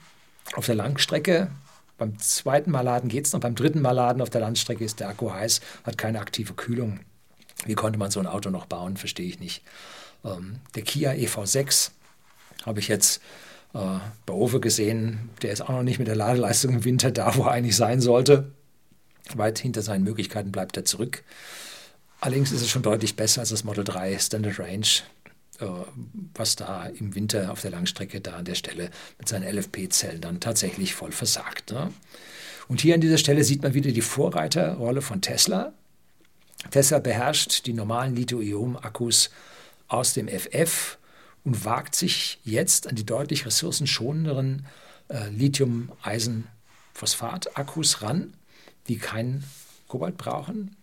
[0.56, 1.50] auf der Langstrecke.
[1.98, 5.00] Beim zweiten Mal laden geht es noch, beim dritten Mal laden auf der Landstrecke ist
[5.00, 7.00] der Akku heiß, hat keine aktive Kühlung.
[7.66, 9.64] Wie konnte man so ein Auto noch bauen, verstehe ich nicht.
[10.24, 11.92] Ähm, der Kia EV6
[12.66, 13.22] habe ich jetzt
[13.74, 17.36] äh, bei Owe gesehen, der ist auch noch nicht mit der Ladeleistung im Winter da,
[17.36, 18.52] wo er eigentlich sein sollte.
[19.34, 21.24] Weit hinter seinen Möglichkeiten bleibt er zurück.
[22.20, 24.88] Allerdings ist es schon deutlich besser als das Model 3 Standard Range,
[26.34, 30.40] was da im Winter auf der Langstrecke da an der Stelle mit seinen LFP-Zellen dann
[30.40, 31.72] tatsächlich voll versagt.
[31.72, 31.92] Ne?
[32.68, 35.74] Und hier an dieser Stelle sieht man wieder die Vorreiterrolle von Tesla.
[36.70, 39.32] Tesla beherrscht die normalen Lithium-Ionen-Akkus
[39.88, 41.00] aus dem FF
[41.44, 44.66] und wagt sich jetzt an die deutlich ressourcenschonenderen
[45.08, 48.34] äh, Lithium-Eisen-Phosphat-Akkus ran,
[48.88, 49.44] die kein
[49.88, 50.76] Kobalt brauchen.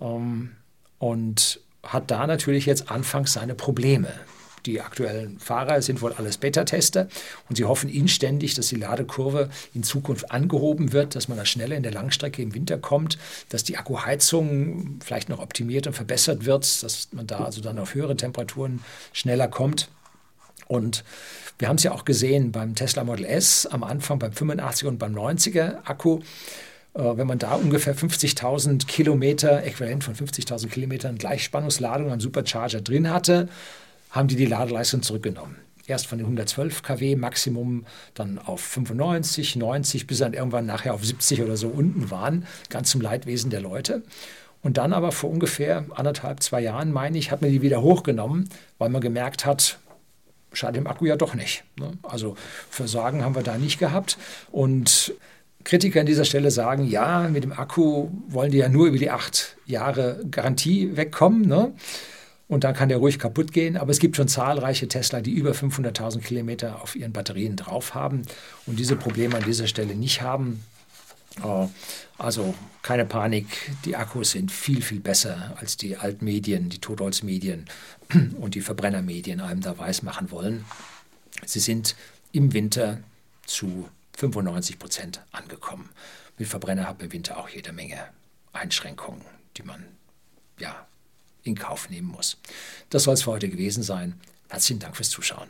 [0.00, 0.52] Ähm,
[0.98, 4.08] und hat da natürlich jetzt anfangs seine Probleme.
[4.66, 7.08] Die aktuellen Fahrer sind wohl alles Beta-Tester
[7.48, 11.76] und sie hoffen inständig, dass die Ladekurve in Zukunft angehoben wird, dass man da schneller
[11.76, 13.16] in der Langstrecke im Winter kommt,
[13.48, 17.94] dass die Akkuheizung vielleicht noch optimiert und verbessert wird, dass man da also dann auf
[17.94, 18.80] höhere Temperaturen
[19.12, 19.88] schneller kommt.
[20.68, 21.04] Und
[21.58, 24.98] wir haben es ja auch gesehen beim Tesla Model S am Anfang beim 85er und
[24.98, 26.20] beim 90er Akku.
[26.94, 33.10] Äh, wenn man da ungefähr 50.000 Kilometer, äquivalent von 50.000 Kilometern Gleichspannungsladung am Supercharger drin
[33.10, 33.48] hatte,
[34.10, 35.56] haben die die Ladeleistung zurückgenommen.
[35.86, 37.84] Erst von den 112 kW Maximum
[38.14, 42.90] dann auf 95, 90, bis dann irgendwann nachher auf 70 oder so unten waren, ganz
[42.90, 44.02] zum Leidwesen der Leute.
[44.62, 48.48] Und dann aber vor ungefähr anderthalb, zwei Jahren, meine ich, hat man die wieder hochgenommen,
[48.78, 49.78] weil man gemerkt hat,
[50.52, 51.64] schadet dem Akku ja doch nicht.
[51.76, 51.92] Ne?
[52.02, 52.36] Also
[52.68, 54.18] Versagen haben wir da nicht gehabt.
[54.52, 55.14] Und
[55.64, 59.10] Kritiker an dieser Stelle sagen, ja, mit dem Akku wollen die ja nur über die
[59.10, 61.42] acht Jahre Garantie wegkommen.
[61.42, 61.72] Ne?
[62.48, 63.76] Und dann kann der ruhig kaputt gehen.
[63.76, 68.22] Aber es gibt schon zahlreiche Tesla, die über 500.000 Kilometer auf ihren Batterien drauf haben
[68.66, 70.64] und diese Probleme an dieser Stelle nicht haben.
[71.44, 71.66] Äh,
[72.18, 73.46] also keine Panik,
[73.84, 77.66] die Akkus sind viel, viel besser als die Altmedien, die Totholzmedien
[78.40, 80.64] und die Verbrennermedien einem da weismachen wollen.
[81.44, 81.94] Sie sind
[82.32, 82.98] im Winter
[83.46, 83.88] zu
[84.20, 85.88] 95 Prozent angekommen.
[86.36, 87.98] Mit Verbrenner hat man im Winter auch jede Menge
[88.52, 89.24] Einschränkungen,
[89.56, 89.84] die man
[90.58, 90.86] ja
[91.42, 92.36] in Kauf nehmen muss.
[92.90, 94.20] Das soll es für heute gewesen sein.
[94.50, 95.48] Herzlichen Dank fürs Zuschauen.